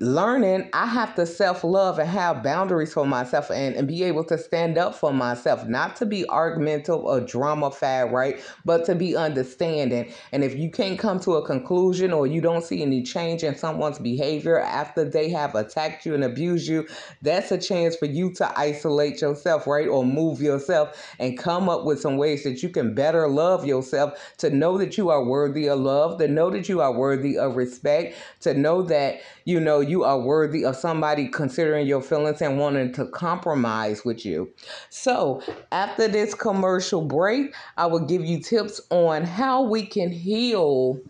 learning 0.00 0.70
I 0.72 0.86
have 0.86 1.16
to 1.16 1.26
self 1.26 1.64
love 1.64 1.98
and 1.98 2.08
have 2.08 2.42
boundaries 2.42 2.92
for 2.92 3.04
myself 3.04 3.50
and, 3.50 3.74
and 3.74 3.88
be 3.88 4.04
able 4.04 4.22
to 4.24 4.38
stand 4.38 4.78
up 4.78 4.94
for 4.94 5.12
myself, 5.12 5.66
not 5.66 5.96
to 5.96 6.06
be 6.06 6.28
argumentative 6.28 7.02
or 7.02 7.20
drama 7.20 7.70
fad, 7.70 8.12
right? 8.12 8.40
But 8.64 8.84
to 8.86 8.94
be 8.94 9.16
understanding. 9.16 10.12
And 10.32 10.44
if 10.44 10.56
you 10.56 10.70
can't 10.70 10.98
come 10.98 11.18
to 11.20 11.34
a 11.34 11.46
conclusion 11.46 12.12
or 12.12 12.26
you 12.26 12.40
don't 12.40 12.62
see 12.64 12.82
any 12.82 13.02
change 13.02 13.42
in 13.42 13.56
someone's 13.56 13.98
behavior 13.98 14.60
after 14.60 15.04
they 15.04 15.30
have 15.30 15.54
attacked 15.56 16.06
you 16.06 16.14
and 16.14 16.22
abused 16.22 16.68
you, 16.68 16.86
that's 17.22 17.50
a 17.50 17.58
chance 17.58 17.96
for 17.96 18.06
you 18.06 18.32
to 18.34 18.58
isolate 18.58 19.20
yourself, 19.20 19.66
right? 19.66 19.88
Or 19.88 20.04
move 20.04 20.40
yourself 20.40 21.16
and 21.18 21.36
come 21.36 21.68
up 21.68 21.84
with 21.84 22.00
some 22.00 22.16
ways 22.16 22.44
that 22.44 22.62
you 22.62 22.68
can 22.68 22.94
better 22.94 23.26
love 23.26 23.66
yourself, 23.66 24.34
to 24.38 24.50
know 24.50 24.78
that 24.78 24.96
you 24.96 25.10
are 25.10 25.24
worthy 25.24 25.68
of 25.68 25.80
love, 25.80 26.18
to 26.18 26.28
know 26.28 26.50
that 26.50 26.68
you 26.68 26.80
are 26.80 26.92
worthy 26.92 27.36
of 27.36 27.56
respect, 27.56 28.14
to 28.40 28.54
know 28.54 28.82
that, 28.82 29.20
you 29.44 29.58
know, 29.58 29.87
you 29.88 30.04
are 30.04 30.18
worthy 30.18 30.64
of 30.64 30.76
somebody 30.76 31.28
considering 31.28 31.86
your 31.86 32.02
feelings 32.02 32.42
and 32.42 32.58
wanting 32.58 32.92
to 32.92 33.06
compromise 33.06 34.04
with 34.04 34.24
you. 34.24 34.50
So, 34.90 35.42
after 35.72 36.08
this 36.08 36.34
commercial 36.34 37.02
break, 37.02 37.54
I 37.76 37.86
will 37.86 38.06
give 38.06 38.24
you 38.24 38.40
tips 38.40 38.80
on 38.90 39.24
how 39.24 39.62
we 39.62 39.86
can 39.86 40.10
heal 40.10 41.00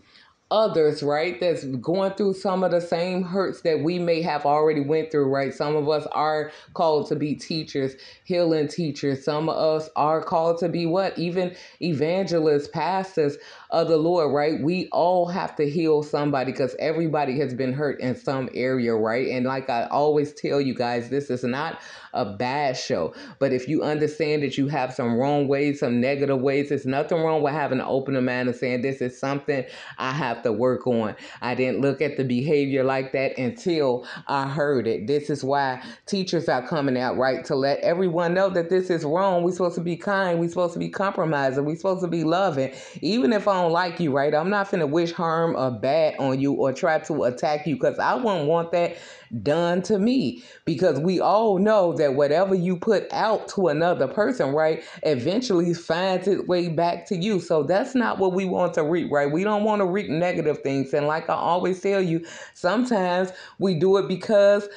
others 0.51 1.03
right 1.03 1.39
that's 1.39 1.63
going 1.63 2.11
through 2.13 2.33
some 2.33 2.63
of 2.63 2.71
the 2.71 2.81
same 2.81 3.21
hurts 3.23 3.61
that 3.61 3.83
we 3.83 3.99
may 3.99 4.21
have 4.21 4.45
already 4.45 4.81
went 4.81 5.11
through 5.11 5.29
right? 5.29 5.53
Some 5.53 5.75
of 5.75 5.87
us 5.87 6.07
are 6.11 6.51
called 6.73 7.07
to 7.09 7.15
be 7.15 7.35
teachers 7.35 7.95
healing 8.23 8.67
teachers. 8.67 9.23
Some 9.23 9.49
of 9.49 9.57
us 9.57 9.89
are 9.95 10.23
called 10.23 10.57
to 10.59 10.69
be 10.69 10.85
what? 10.85 11.17
Even 11.19 11.55
evangelists 11.81 12.67
pastors 12.67 13.37
of 13.71 13.87
the 13.87 13.97
lord 13.97 14.33
right 14.33 14.61
we 14.61 14.87
all 14.91 15.27
have 15.27 15.55
to 15.55 15.69
heal 15.69 16.01
somebody 16.01 16.51
because 16.51 16.75
everybody 16.79 17.37
has 17.39 17.53
been 17.53 17.73
hurt 17.73 17.99
in 17.99 18.15
some 18.15 18.49
area 18.53 18.95
right 18.95 19.27
and 19.27 19.45
like 19.45 19.69
i 19.69 19.85
always 19.87 20.33
tell 20.33 20.59
you 20.59 20.73
guys 20.73 21.09
this 21.09 21.29
is 21.29 21.43
not 21.43 21.79
a 22.13 22.25
bad 22.25 22.77
show. 22.77 23.13
But 23.39 23.53
if 23.53 23.67
you 23.67 23.83
understand 23.83 24.43
that 24.43 24.57
you 24.57 24.67
have 24.67 24.93
some 24.93 25.15
wrong 25.15 25.47
ways, 25.47 25.79
some 25.79 26.01
negative 26.01 26.39
ways, 26.39 26.69
there's 26.69 26.85
nothing 26.85 27.21
wrong 27.21 27.41
with 27.41 27.53
having 27.53 27.79
an 27.79 27.85
open 27.87 28.13
mind 28.23 28.49
and 28.49 28.55
saying, 28.57 28.81
This 28.81 29.01
is 29.01 29.17
something 29.17 29.65
I 29.97 30.11
have 30.11 30.41
to 30.43 30.51
work 30.51 30.87
on. 30.87 31.15
I 31.41 31.55
didn't 31.55 31.81
look 31.81 32.01
at 32.01 32.17
the 32.17 32.23
behavior 32.23 32.83
like 32.83 33.11
that 33.13 33.37
until 33.37 34.07
I 34.27 34.47
heard 34.47 34.87
it. 34.87 35.07
This 35.07 35.29
is 35.29 35.43
why 35.43 35.83
teachers 36.05 36.49
are 36.49 36.65
coming 36.65 36.97
out, 36.97 37.17
right? 37.17 37.45
To 37.45 37.55
let 37.55 37.79
everyone 37.79 38.33
know 38.33 38.49
that 38.49 38.69
this 38.69 38.89
is 38.89 39.03
wrong. 39.03 39.43
We're 39.43 39.51
supposed 39.51 39.75
to 39.75 39.81
be 39.81 39.97
kind. 39.97 40.39
We're 40.39 40.49
supposed 40.49 40.73
to 40.73 40.79
be 40.79 40.89
compromising. 40.89 41.65
We're 41.65 41.75
supposed 41.75 42.01
to 42.01 42.07
be 42.07 42.23
loving. 42.23 42.73
Even 43.01 43.33
if 43.33 43.47
I 43.47 43.58
don't 43.61 43.71
like 43.71 43.99
you, 43.99 44.11
right? 44.11 44.33
I'm 44.33 44.49
not 44.49 44.69
to 44.69 44.87
wish 44.87 45.11
harm 45.11 45.55
or 45.55 45.71
bad 45.71 46.15
on 46.19 46.39
you 46.39 46.53
or 46.53 46.73
try 46.73 46.99
to 46.99 47.23
attack 47.23 47.67
you 47.67 47.75
because 47.75 47.99
I 47.99 48.15
wouldn't 48.15 48.47
want 48.47 48.71
that 48.71 48.97
done 49.43 49.81
to 49.83 49.99
me 49.99 50.43
because 50.65 50.99
we 50.99 51.19
all 51.19 51.59
know 51.59 51.93
that 51.93 52.15
whatever 52.15 52.55
you 52.55 52.77
put 52.77 53.11
out 53.11 53.47
to 53.49 53.67
another 53.67 54.07
person, 54.07 54.53
right, 54.53 54.83
eventually 55.03 55.73
finds 55.73 56.27
its 56.27 56.47
way 56.47 56.69
back 56.69 57.07
to 57.07 57.15
you. 57.15 57.39
So 57.39 57.63
that's 57.63 57.95
not 57.95 58.17
what 58.17 58.33
we 58.33 58.45
want 58.45 58.73
to 58.75 58.83
reap, 58.83 59.11
right? 59.11 59.31
We 59.31 59.43
don't 59.43 59.63
want 59.63 59.81
to 59.81 59.85
reap 59.85 60.09
negative 60.09 60.59
things. 60.61 60.93
And 60.93 61.07
like 61.07 61.29
I 61.29 61.35
always 61.35 61.81
tell 61.81 62.01
you, 62.01 62.25
sometimes 62.53 63.31
we 63.59 63.75
do 63.75 63.97
it 63.97 64.07
because 64.07 64.67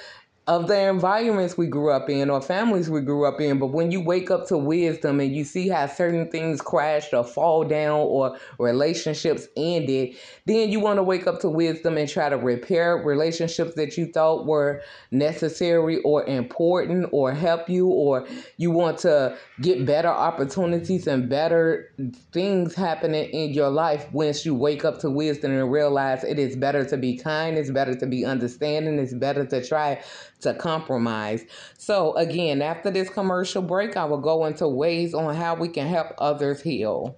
of 0.49 0.67
the 0.67 0.89
environments 0.89 1.57
we 1.57 1.69
grew 1.69 1.93
up 1.93 2.11
in 2.11 2.29
or 2.29 2.43
families 2.43 2.91
we 2.91 3.01
grew 3.01 3.25
up 3.25 3.41
in. 3.41 3.61
But 3.61 3.69
when 3.69 3.93
you 3.93 4.01
wake 4.01 4.29
up 4.29 4.49
to 4.49 4.59
wisdom 4.59 5.21
and 5.21 5.33
you 5.33 5.45
see 5.45 5.69
how 5.69 5.87
certain 5.87 6.29
things 6.33 6.61
crashed 6.61 7.15
or 7.15 7.23
fall 7.23 7.63
down 7.63 8.01
or 8.01 8.37
relationships 8.59 9.47
ended, 9.57 10.17
then 10.47 10.71
you 10.71 10.81
want 10.81 10.99
to 10.99 11.05
wake 11.05 11.29
up 11.29 11.39
to 11.43 11.49
wisdom 11.49 11.97
and 11.97 12.09
try 12.09 12.29
to 12.29 12.37
repair 12.37 12.97
relationships 12.97 13.75
that 13.75 13.97
you 13.97 14.07
thought 14.07 14.45
were 14.45 14.83
necessary 15.13 16.01
or 16.01 16.25
important 16.25 17.09
or 17.13 17.33
help 17.33 17.71
you, 17.71 17.87
or 17.87 18.27
you 18.57 18.73
want 18.73 18.99
to 18.99 19.37
get 19.61 19.87
better 19.87 20.09
opportunities 20.09 21.07
and 21.07 21.29
better 21.29 21.93
things 22.33 22.75
happening 22.75 23.31
in 23.31 23.53
your 23.53 23.71
life 23.71 24.13
once 24.13 24.45
you 24.45 24.57
wake 24.57 24.85
up 24.85 24.99
to 24.99 25.09
wisdom 25.09 25.53
and 25.53 25.71
realize 25.71 26.25
it 26.25 26.41
is 26.41 26.57
better 26.57 26.85
to 26.85 26.97
be 26.97 27.17
kind, 27.17 27.57
it's 27.57 27.71
better 27.71 27.95
to 27.95 28.07
be 28.07 28.25
understanding, 28.25 28.99
it's 28.99 29.15
better 29.15 29.47
to 29.47 29.65
try 29.65 30.03
to 30.43 30.55
compromise. 30.55 31.45
So, 31.79 32.15
again, 32.17 32.63
after 32.63 32.91
this 32.91 33.09
commercial 33.09 33.63
break, 33.63 33.97
I 33.97 34.05
will 34.05 34.21
go 34.21 34.45
into 34.47 34.67
ways 34.69 35.15
on 35.15 35.35
how 35.35 35.55
we 35.55 35.69
can 35.69 35.89
help 35.89 36.09
others 36.19 36.63
heal. 36.63 37.17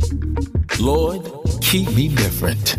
Lord, 0.80 1.30
keep 1.60 1.94
me 1.94 2.08
different. 2.08 2.76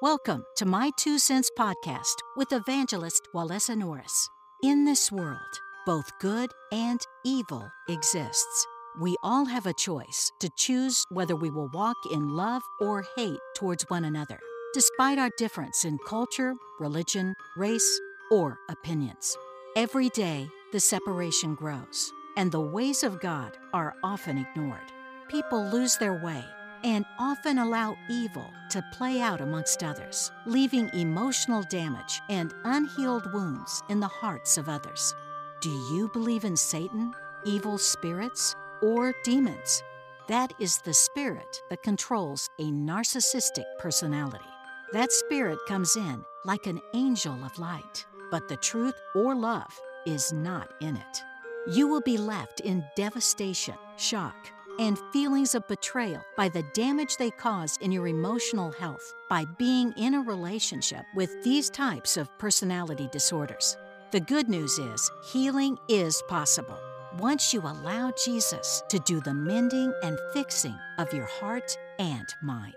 Welcome 0.00 0.44
to 0.56 0.66
My 0.66 0.92
Two 0.98 1.18
Cents 1.18 1.50
podcast 1.58 2.14
with 2.36 2.52
evangelist 2.52 3.26
Walesa 3.34 3.76
Norris. 3.76 4.28
In 4.62 4.84
this 4.84 5.10
world, 5.10 5.40
both 5.84 6.10
good 6.20 6.52
and 6.70 7.00
evil 7.24 7.68
exists. 7.88 8.66
We 8.98 9.16
all 9.22 9.44
have 9.44 9.66
a 9.66 9.74
choice 9.74 10.32
to 10.40 10.48
choose 10.56 11.04
whether 11.10 11.36
we 11.36 11.50
will 11.50 11.68
walk 11.68 11.96
in 12.10 12.30
love 12.30 12.62
or 12.80 13.04
hate 13.14 13.40
towards 13.54 13.84
one 13.90 14.06
another, 14.06 14.40
despite 14.72 15.18
our 15.18 15.28
difference 15.36 15.84
in 15.84 15.98
culture, 16.08 16.54
religion, 16.80 17.34
race, 17.58 18.00
or 18.30 18.58
opinions. 18.70 19.36
Every 19.76 20.08
day, 20.08 20.48
the 20.72 20.80
separation 20.80 21.54
grows, 21.54 22.10
and 22.38 22.50
the 22.50 22.60
ways 22.60 23.02
of 23.02 23.20
God 23.20 23.58
are 23.74 23.94
often 24.02 24.38
ignored. 24.38 24.92
People 25.28 25.62
lose 25.66 25.98
their 25.98 26.14
way 26.24 26.42
and 26.82 27.04
often 27.18 27.58
allow 27.58 27.98
evil 28.08 28.50
to 28.70 28.82
play 28.94 29.20
out 29.20 29.42
amongst 29.42 29.82
others, 29.82 30.32
leaving 30.46 30.88
emotional 30.94 31.62
damage 31.64 32.22
and 32.30 32.54
unhealed 32.64 33.30
wounds 33.34 33.82
in 33.90 34.00
the 34.00 34.08
hearts 34.08 34.56
of 34.56 34.70
others. 34.70 35.14
Do 35.60 35.70
you 35.92 36.08
believe 36.14 36.46
in 36.46 36.56
Satan, 36.56 37.12
evil 37.44 37.76
spirits, 37.76 38.56
or 38.82 39.14
demons? 39.24 39.82
That 40.28 40.52
is 40.58 40.78
the 40.78 40.94
spirit 40.94 41.62
that 41.70 41.82
controls 41.82 42.50
a 42.58 42.64
narcissistic 42.64 43.64
personality. 43.78 44.44
That 44.92 45.12
spirit 45.12 45.58
comes 45.68 45.96
in 45.96 46.24
like 46.44 46.66
an 46.66 46.80
angel 46.94 47.44
of 47.44 47.58
light, 47.58 48.06
but 48.30 48.48
the 48.48 48.56
truth 48.56 48.94
or 49.14 49.34
love 49.34 49.78
is 50.06 50.32
not 50.32 50.72
in 50.80 50.96
it. 50.96 51.24
You 51.68 51.88
will 51.88 52.00
be 52.00 52.18
left 52.18 52.60
in 52.60 52.84
devastation, 52.96 53.74
shock, 53.96 54.36
and 54.78 54.98
feelings 55.12 55.54
of 55.54 55.66
betrayal 55.68 56.22
by 56.36 56.48
the 56.48 56.64
damage 56.74 57.16
they 57.16 57.30
cause 57.30 57.76
in 57.80 57.90
your 57.90 58.06
emotional 58.06 58.72
health 58.72 59.14
by 59.28 59.44
being 59.58 59.92
in 59.96 60.14
a 60.14 60.20
relationship 60.20 61.04
with 61.14 61.42
these 61.42 61.70
types 61.70 62.16
of 62.16 62.36
personality 62.38 63.08
disorders. 63.10 63.76
The 64.12 64.20
good 64.20 64.48
news 64.48 64.78
is 64.78 65.10
healing 65.24 65.78
is 65.88 66.22
possible 66.28 66.78
once 67.18 67.54
you 67.54 67.60
allow 67.60 68.12
Jesus 68.24 68.82
to 68.88 68.98
do 69.00 69.20
the 69.20 69.32
mending 69.32 69.92
and 70.02 70.18
fixing 70.32 70.76
of 70.98 71.12
your 71.12 71.26
heart 71.26 71.76
and 71.98 72.26
mind. 72.42 72.74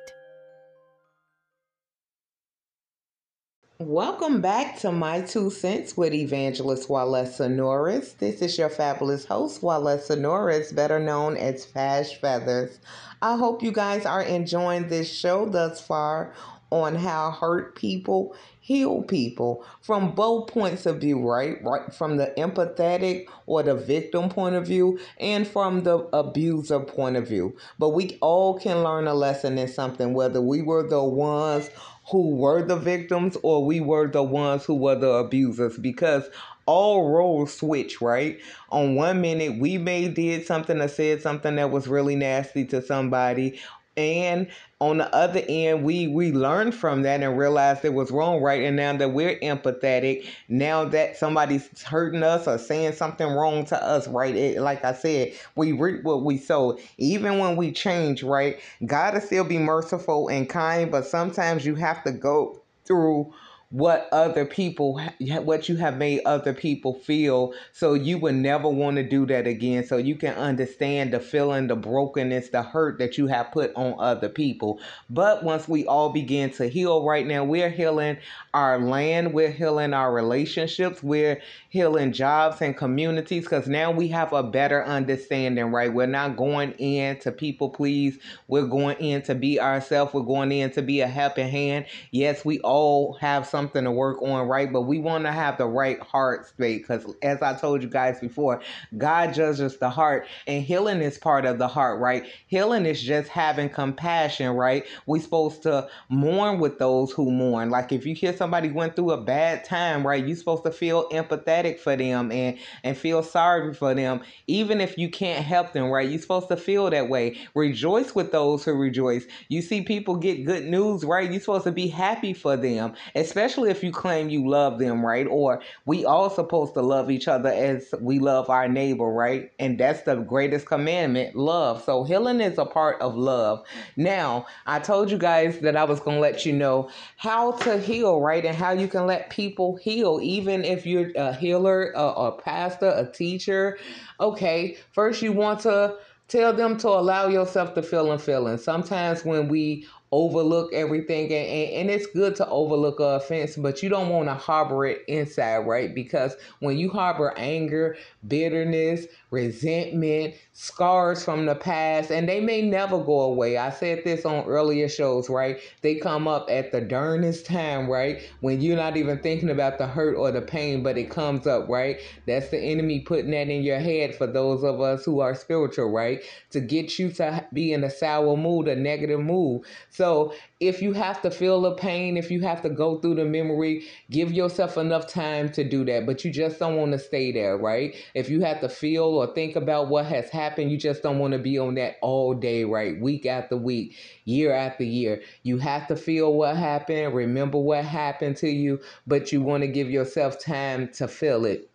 Welcome 3.79 4.41
back 4.41 4.77
to 4.79 4.91
My 4.91 5.21
Two 5.21 5.49
Cents 5.49 5.95
with 5.95 6.13
Evangelist 6.13 6.89
Walesa 6.89 7.49
Norris. 7.49 8.11
This 8.11 8.41
is 8.41 8.57
your 8.57 8.69
fabulous 8.69 9.23
host, 9.23 9.61
Walesa 9.61 10.19
Norris, 10.19 10.73
better 10.73 10.99
known 10.99 11.37
as 11.37 11.63
Fash 11.63 12.19
Feathers. 12.19 12.79
I 13.21 13.37
hope 13.37 13.63
you 13.63 13.71
guys 13.71 14.05
are 14.05 14.21
enjoying 14.21 14.89
this 14.89 15.09
show 15.09 15.47
thus 15.47 15.79
far 15.79 16.33
on 16.71 16.95
how 16.95 17.31
hurt 17.31 17.75
people 17.75 18.35
heal 18.59 19.01
people 19.01 19.65
from 19.81 20.11
both 20.11 20.47
points 20.47 20.85
of 20.85 21.01
view, 21.01 21.19
right? 21.27 21.57
Right 21.63 21.91
from 21.93 22.17
the 22.17 22.33
empathetic 22.37 23.25
or 23.47 23.63
the 23.63 23.73
victim 23.73 24.29
point 24.29 24.55
of 24.55 24.67
view 24.67 24.99
and 25.19 25.47
from 25.47 25.81
the 25.81 25.97
abuser 26.13 26.79
point 26.79 27.15
of 27.15 27.27
view. 27.27 27.57
But 27.79 27.89
we 27.89 28.17
all 28.21 28.59
can 28.59 28.83
learn 28.83 29.07
a 29.07 29.15
lesson 29.15 29.57
in 29.57 29.67
something, 29.67 30.13
whether 30.13 30.41
we 30.41 30.61
were 30.61 30.87
the 30.87 31.03
ones 31.03 31.69
who 32.11 32.35
were 32.35 32.63
the 32.63 32.75
victims 32.75 33.37
or 33.43 33.65
we 33.65 33.79
were 33.79 34.07
the 34.07 34.23
ones 34.23 34.65
who 34.65 34.75
were 34.75 34.95
the 34.95 35.09
abusers 35.09 35.77
because 35.77 36.29
all 36.65 37.09
roles 37.09 37.51
switch, 37.51 37.99
right? 37.99 38.39
On 38.71 38.93
one 38.93 39.21
minute, 39.21 39.59
we 39.59 39.79
may 39.79 40.07
did 40.07 40.45
something 40.45 40.79
or 40.79 40.87
said 40.87 41.19
something 41.19 41.55
that 41.55 41.71
was 41.71 41.87
really 41.87 42.15
nasty 42.15 42.63
to 42.65 42.83
somebody 42.83 43.59
and 43.99 44.47
on 44.79 44.97
the 44.97 45.13
other 45.13 45.41
end 45.47 45.83
we 45.83 46.07
we 46.07 46.31
learned 46.31 46.73
from 46.73 47.01
that 47.03 47.21
and 47.21 47.37
realized 47.37 47.83
it 47.85 47.93
was 47.93 48.11
wrong 48.11 48.41
right? 48.41 48.63
And 48.63 48.75
now 48.75 48.95
that 48.97 49.13
we're 49.13 49.39
empathetic 49.39 50.25
now 50.47 50.85
that 50.85 51.17
somebody's 51.17 51.83
hurting 51.83 52.23
us 52.23 52.47
or 52.47 52.57
saying 52.57 52.93
something 52.93 53.27
wrong 53.27 53.65
to 53.65 53.83
us 53.83 54.07
right? 54.07 54.35
It, 54.35 54.61
like 54.61 54.83
i 54.85 54.93
said 54.93 55.33
we 55.55 55.73
reap 55.73 56.03
what 56.03 56.23
we 56.23 56.37
sow. 56.37 56.79
Even 56.97 57.39
when 57.39 57.55
we 57.55 57.71
change 57.71 58.23
right? 58.23 58.59
God 58.85 59.13
will 59.13 59.21
still 59.21 59.43
be 59.43 59.57
merciful 59.57 60.29
and 60.29 60.49
kind 60.49 60.91
but 60.91 61.05
sometimes 61.05 61.65
you 61.65 61.75
have 61.75 62.03
to 62.05 62.11
go 62.11 62.61
through 62.85 63.33
what 63.71 64.09
other 64.11 64.45
people 64.45 64.99
what 65.19 65.69
you 65.69 65.75
have 65.75 65.95
made 65.95 66.21
other 66.25 66.53
people 66.53 66.95
feel. 66.95 67.53
So 67.71 67.93
you 67.93 68.17
would 68.17 68.33
never 68.33 68.67
want 68.67 68.97
to 68.97 69.03
do 69.03 69.27
that 69.27 69.45
again. 69.45 69.85
So 69.85 69.97
you 69.97 70.15
can 70.15 70.33
understand 70.33 71.13
the 71.13 71.19
feeling 71.19 71.67
the 71.67 71.75
brokenness 71.75 72.49
the 72.49 72.63
hurt 72.63 72.97
that 72.97 73.19
you 73.19 73.27
have 73.27 73.51
put 73.51 73.71
on 73.75 73.95
other 73.99 74.27
people. 74.27 74.79
But 75.07 75.43
once 75.43 75.67
we 75.67 75.85
all 75.85 76.09
begin 76.09 76.49
to 76.53 76.67
heal 76.67 77.05
right 77.05 77.27
now 77.27 77.43
we're 77.43 77.69
healing 77.69 78.17
our 78.55 78.79
land 78.79 79.33
we're 79.33 79.51
healing 79.51 79.93
our 79.93 80.11
relationships 80.11 81.03
we're 81.03 81.39
healing 81.69 82.11
jobs 82.11 82.63
and 82.63 82.75
communities 82.75 83.43
because 83.43 83.67
now 83.67 83.91
we 83.91 84.07
have 84.07 84.33
a 84.33 84.41
better 84.41 84.83
understanding 84.83 85.65
right? 85.71 85.93
We're 85.93 86.07
not 86.07 86.37
going 86.37 86.71
in 86.79 87.19
to 87.19 87.31
people 87.31 87.69
please. 87.69 88.17
We're 88.47 88.65
going 88.65 88.97
in 88.97 89.21
to 89.23 89.35
be 89.35 89.59
ourselves. 89.59 90.11
We're 90.15 90.21
going 90.23 90.51
in 90.51 90.71
to 90.71 90.81
be 90.81 91.01
a 91.01 91.07
helping 91.07 91.49
hand. 91.49 91.85
Yes 92.09 92.43
we 92.43 92.59
all 92.61 93.13
have 93.21 93.45
some 93.45 93.58
something 93.59 93.83
to 93.83 93.91
work 93.91 94.21
on, 94.21 94.47
right? 94.47 94.71
But 94.71 94.83
we 94.83 94.99
want 94.99 95.25
to 95.25 95.31
have 95.33 95.57
the 95.57 95.67
right 95.67 95.99
heart 95.99 96.47
state 96.47 96.81
because, 96.87 97.05
as 97.21 97.41
I 97.41 97.53
told 97.55 97.83
you 97.83 97.89
guys 97.89 98.17
before, 98.19 98.61
God 98.97 99.33
judges 99.33 99.77
the 99.77 99.89
heart, 99.89 100.27
and 100.47 100.63
healing 100.63 101.01
is 101.01 101.17
part 101.17 101.45
of 101.45 101.57
the 101.57 101.67
heart, 101.67 101.99
right? 101.99 102.25
Healing 102.47 102.85
is 102.85 103.01
just 103.01 103.27
having 103.27 103.69
compassion, 103.69 104.51
right? 104.51 104.85
We're 105.05 105.19
supposed 105.19 105.63
to 105.63 105.89
mourn 106.07 106.59
with 106.59 106.79
those 106.79 107.11
who 107.11 107.31
mourn. 107.31 107.69
Like 107.69 107.91
if 107.91 108.05
you 108.05 108.15
hear 108.15 108.35
somebody 108.35 108.69
went 108.71 108.95
through 108.95 109.11
a 109.11 109.21
bad 109.21 109.65
time, 109.65 110.07
right? 110.07 110.25
You're 110.25 110.37
supposed 110.37 110.63
to 110.63 110.71
feel 110.71 111.09
empathetic 111.09 111.79
for 111.79 111.97
them 111.97 112.31
and 112.31 112.57
and 112.85 112.97
feel 112.97 113.23
sorry 113.23 113.73
for 113.73 113.93
them, 113.93 114.21
even 114.47 114.79
if 114.79 114.97
you 114.97 115.09
can't 115.09 115.43
help 115.43 115.73
them, 115.73 115.89
right? 115.89 116.09
You're 116.09 116.21
supposed 116.21 116.47
to 116.47 116.55
feel 116.57 116.89
that 116.89 117.09
way. 117.09 117.37
Rejoice 117.55 118.15
with 118.15 118.31
those 118.31 118.63
who 118.63 118.71
rejoice. 118.71 119.25
You 119.49 119.61
see 119.61 119.81
people 119.81 120.15
get 120.15 120.45
good 120.45 120.63
news, 120.63 121.03
right? 121.03 121.29
You're 121.29 121.41
supposed 121.41 121.65
to 121.65 121.73
be 121.73 121.87
happy 121.89 122.33
for 122.33 122.55
them, 122.55 122.93
especially 123.15 123.48
especially 123.49 123.71
if 123.71 123.83
you 123.83 123.91
claim 123.91 124.29
you 124.29 124.47
love 124.47 124.77
them, 124.77 125.03
right? 125.03 125.25
Or 125.25 125.59
we 125.85 126.05
all 126.05 126.29
supposed 126.29 126.75
to 126.75 126.81
love 126.83 127.09
each 127.09 127.27
other 127.27 127.49
as 127.49 127.95
we 127.99 128.19
love 128.19 128.47
our 128.47 128.67
neighbor, 128.67 129.05
right? 129.05 129.51
And 129.57 129.79
that's 129.79 130.03
the 130.03 130.17
greatest 130.17 130.67
commandment, 130.67 131.35
love. 131.35 131.83
So 131.83 132.03
healing 132.03 132.41
is 132.41 132.59
a 132.59 132.65
part 132.65 133.01
of 133.01 133.15
love. 133.15 133.65
Now, 133.97 134.45
I 134.67 134.77
told 134.77 135.09
you 135.09 135.17
guys 135.17 135.59
that 135.59 135.75
I 135.75 135.83
was 135.83 135.99
going 135.99 136.17
to 136.17 136.21
let 136.21 136.45
you 136.45 136.53
know 136.53 136.91
how 137.17 137.53
to 137.53 137.79
heal, 137.79 138.21
right? 138.21 138.45
And 138.45 138.55
how 138.55 138.71
you 138.71 138.87
can 138.87 139.07
let 139.07 139.31
people 139.31 139.77
heal, 139.77 140.19
even 140.21 140.63
if 140.63 140.85
you're 140.85 141.11
a 141.15 141.33
healer, 141.33 141.91
a, 141.95 142.03
a 142.03 142.31
pastor, 142.31 142.93
a 142.95 143.11
teacher. 143.11 143.79
Okay, 144.19 144.77
first 144.91 145.23
you 145.23 145.31
want 145.31 145.61
to 145.61 145.95
tell 146.27 146.53
them 146.53 146.77
to 146.77 146.87
allow 146.87 147.27
yourself 147.27 147.73
to 147.73 147.81
feel 147.81 148.11
and 148.11 148.21
feel. 148.21 148.45
And 148.45 148.59
sometimes 148.59 149.25
when 149.25 149.49
we 149.49 149.87
overlook 150.11 150.73
everything 150.73 151.25
and, 151.25 151.33
and, 151.33 151.71
and, 151.73 151.89
it's 151.91 152.07
good 152.07 152.35
to 152.35 152.47
overlook 152.49 152.99
a 152.99 153.03
offense 153.03 153.55
but 153.55 153.83
you 153.83 153.89
don't 153.89 154.09
want 154.09 154.27
to 154.27 154.33
harbor 154.33 154.85
it 154.85 155.03
inside 155.07 155.59
right? 155.59 155.93
Because 155.93 156.35
when 156.59 156.77
you 156.77 156.89
harbor 156.89 157.33
anger 157.37 157.95
bitterness 158.27 159.05
resentment 159.31 160.33
scars 160.53 161.23
from 161.23 161.45
the 161.45 161.55
past 161.55 162.11
and 162.11 162.27
they 162.27 162.39
may 162.39 162.61
never 162.61 162.97
go 162.97 163.21
away. 163.21 163.57
I 163.57 163.69
said 163.69 164.03
this 164.03 164.25
on 164.25 164.45
earlier 164.45 164.89
shows 164.89 165.29
right? 165.29 165.59
They 165.81 165.95
come 165.95 166.27
up 166.27 166.47
at 166.49 166.71
the 166.71 166.81
darnest 166.81 167.45
time 167.45 167.87
right? 167.87 168.21
When 168.41 168.61
you're 168.61 168.75
not 168.75 168.97
even 168.97 169.19
thinking 169.19 169.49
about 169.49 169.77
the 169.77 169.87
hurt 169.87 170.15
or 170.15 170.31
the 170.31 170.41
pain 170.41 170.83
but 170.83 170.97
it 170.97 171.09
comes 171.09 171.45
up 171.45 171.69
right? 171.69 171.99
That's 172.25 172.49
the 172.49 172.59
enemy 172.59 173.01
putting 173.01 173.31
that 173.31 173.49
in 173.49 173.61
your 173.61 173.79
head 173.79 174.15
for 174.15 174.27
those 174.27 174.63
of 174.63 174.81
us 174.81 175.05
who 175.05 175.19
are 175.19 175.35
spiritual 175.35 175.91
right? 175.91 176.21
To 176.51 176.59
get 176.59 176.97
you 176.97 177.11
to 177.13 177.45
be 177.53 177.73
in 177.73 177.83
a 177.83 177.89
sour 177.89 178.35
mood 178.35 178.67
a 178.67 178.75
negative 178.75 179.19
mood. 179.19 179.61
So 179.89 180.33
if 180.59 180.81
you 180.81 180.91
have 180.91 181.21
to 181.21 181.31
feel 181.31 181.61
the 181.61 181.71
pain, 181.75 182.17
if 182.17 182.29
you 182.29 182.41
have 182.41 182.61
to 182.63 182.69
go 182.69 182.97
through 182.97 183.15
the 183.15 183.23
memory, 183.23 183.85
give 184.11 184.33
yourself 184.33 184.77
enough 184.77 185.07
time 185.07 185.49
to 185.53 185.63
do 185.63 185.85
that. 185.85 186.05
But 186.05 186.25
you 186.25 186.31
just 186.31 186.59
don't 186.59 186.75
want 186.75 186.91
to 186.91 186.99
stay 186.99 187.31
there, 187.31 187.57
right? 187.57 187.95
If 188.13 188.29
you 188.29 188.41
have 188.41 188.59
to 188.61 188.69
feel 188.69 189.05
or 189.05 189.33
think 189.33 189.55
about 189.55 189.87
what 189.87 190.05
has 190.07 190.29
happened, 190.29 190.69
you 190.71 190.77
just 190.77 191.01
don't 191.01 191.19
want 191.19 191.31
to 191.31 191.39
be 191.39 191.57
on 191.57 191.75
that 191.75 191.95
all 192.01 192.33
day, 192.33 192.65
right? 192.65 192.99
Week 192.99 193.25
after 193.25 193.55
week, 193.55 193.95
year 194.25 194.51
after 194.53 194.83
year. 194.83 195.21
You 195.43 195.59
have 195.59 195.87
to 195.87 195.95
feel 195.95 196.33
what 196.33 196.57
happened, 196.57 197.13
remember 197.15 197.57
what 197.57 197.85
happened 197.85 198.35
to 198.37 198.49
you, 198.49 198.81
but 199.07 199.31
you 199.31 199.41
want 199.41 199.61
to 199.61 199.67
give 199.67 199.89
yourself 199.89 200.39
time 200.39 200.89
to 200.93 201.07
feel 201.07 201.45
it 201.45 201.69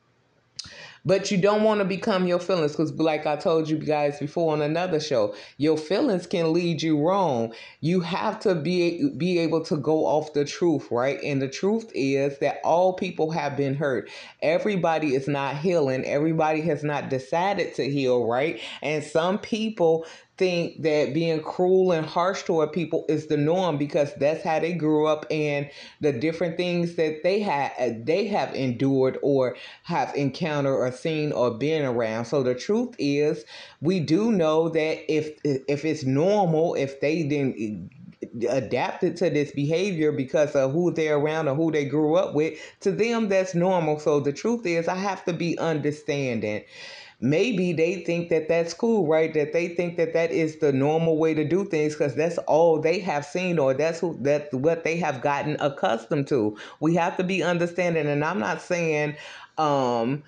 but 1.04 1.30
you 1.30 1.38
don't 1.38 1.62
want 1.62 1.80
to 1.80 1.84
become 1.84 2.26
your 2.26 2.38
feelings 2.38 2.72
because, 2.72 2.92
like 2.94 3.26
I 3.26 3.36
told 3.36 3.68
you 3.68 3.78
guys 3.78 4.18
before 4.18 4.52
on 4.52 4.62
another 4.62 5.00
show, 5.00 5.34
your 5.58 5.76
feelings 5.76 6.26
can 6.26 6.52
lead 6.52 6.82
you 6.82 7.00
wrong. 7.00 7.52
You 7.80 8.00
have 8.00 8.40
to 8.40 8.54
be 8.54 9.10
be 9.16 9.38
able 9.38 9.64
to 9.64 9.76
go 9.76 10.06
off 10.06 10.32
the 10.32 10.44
truth, 10.44 10.88
right? 10.90 11.22
And 11.22 11.42
the 11.42 11.48
truth 11.48 11.90
is 11.94 12.38
that 12.38 12.58
all 12.64 12.94
people 12.94 13.30
have 13.32 13.56
been 13.56 13.74
hurt. 13.74 14.10
Everybody 14.42 15.14
is 15.14 15.28
not 15.28 15.56
healing. 15.56 16.04
Everybody 16.04 16.62
has 16.62 16.82
not 16.82 17.10
decided 17.10 17.74
to 17.74 17.88
heal, 17.90 18.26
right? 18.26 18.60
And 18.82 19.04
some 19.04 19.38
people 19.38 20.06
think 20.36 20.82
that 20.82 21.14
being 21.14 21.40
cruel 21.40 21.92
and 21.92 22.04
harsh 22.04 22.42
toward 22.42 22.72
people 22.72 23.04
is 23.08 23.26
the 23.26 23.36
norm 23.36 23.78
because 23.78 24.12
that's 24.14 24.42
how 24.42 24.58
they 24.58 24.72
grew 24.72 25.06
up 25.06 25.24
and 25.30 25.70
the 26.00 26.12
different 26.12 26.56
things 26.56 26.96
that 26.96 27.22
they 27.22 27.40
had 27.40 27.72
uh, 27.78 27.90
they 28.02 28.26
have 28.26 28.52
endured 28.54 29.16
or 29.22 29.56
have 29.84 30.12
encountered 30.16 30.74
or 30.74 30.90
seen 30.90 31.30
or 31.32 31.52
been 31.52 31.84
around. 31.84 32.24
So 32.24 32.42
the 32.42 32.54
truth 32.54 32.94
is 32.98 33.44
we 33.80 34.00
do 34.00 34.32
know 34.32 34.68
that 34.70 35.12
if 35.12 35.38
if 35.44 35.84
it's 35.84 36.04
normal 36.04 36.74
if 36.74 37.00
they 37.00 37.22
didn't 37.22 37.90
eh, 38.22 38.48
adapted 38.48 39.16
to 39.18 39.30
this 39.30 39.52
behavior 39.52 40.10
because 40.10 40.56
of 40.56 40.72
who 40.72 40.90
they're 40.90 41.16
around 41.16 41.46
or 41.46 41.54
who 41.54 41.70
they 41.70 41.84
grew 41.84 42.16
up 42.16 42.34
with 42.34 42.58
to 42.80 42.90
them 42.90 43.28
that's 43.28 43.54
normal. 43.54 44.00
So 44.00 44.18
the 44.18 44.32
truth 44.32 44.66
is 44.66 44.88
i 44.88 44.96
have 44.96 45.24
to 45.26 45.32
be 45.32 45.56
understanding 45.58 46.64
maybe 47.24 47.72
they 47.72 48.04
think 48.04 48.28
that 48.28 48.48
that's 48.48 48.74
cool, 48.74 49.06
right? 49.06 49.32
That 49.32 49.54
they 49.54 49.68
think 49.68 49.96
that 49.96 50.12
that 50.12 50.30
is 50.30 50.58
the 50.58 50.72
normal 50.72 51.16
way 51.16 51.32
to 51.32 51.42
do 51.42 51.64
things 51.64 51.94
because 51.94 52.14
that's 52.14 52.36
all 52.38 52.78
they 52.80 52.98
have 53.00 53.24
seen 53.24 53.58
or 53.58 53.72
that's 53.72 54.00
who 54.00 54.16
that's 54.20 54.52
what 54.52 54.84
they 54.84 54.96
have 54.98 55.22
gotten 55.22 55.56
accustomed 55.58 56.28
to. 56.28 56.56
We 56.80 56.94
have 56.96 57.16
to 57.16 57.24
be 57.24 57.42
understanding, 57.42 58.06
and 58.06 58.22
I'm 58.24 58.38
not 58.38 58.60
saying 58.60 59.16
um 59.56 60.22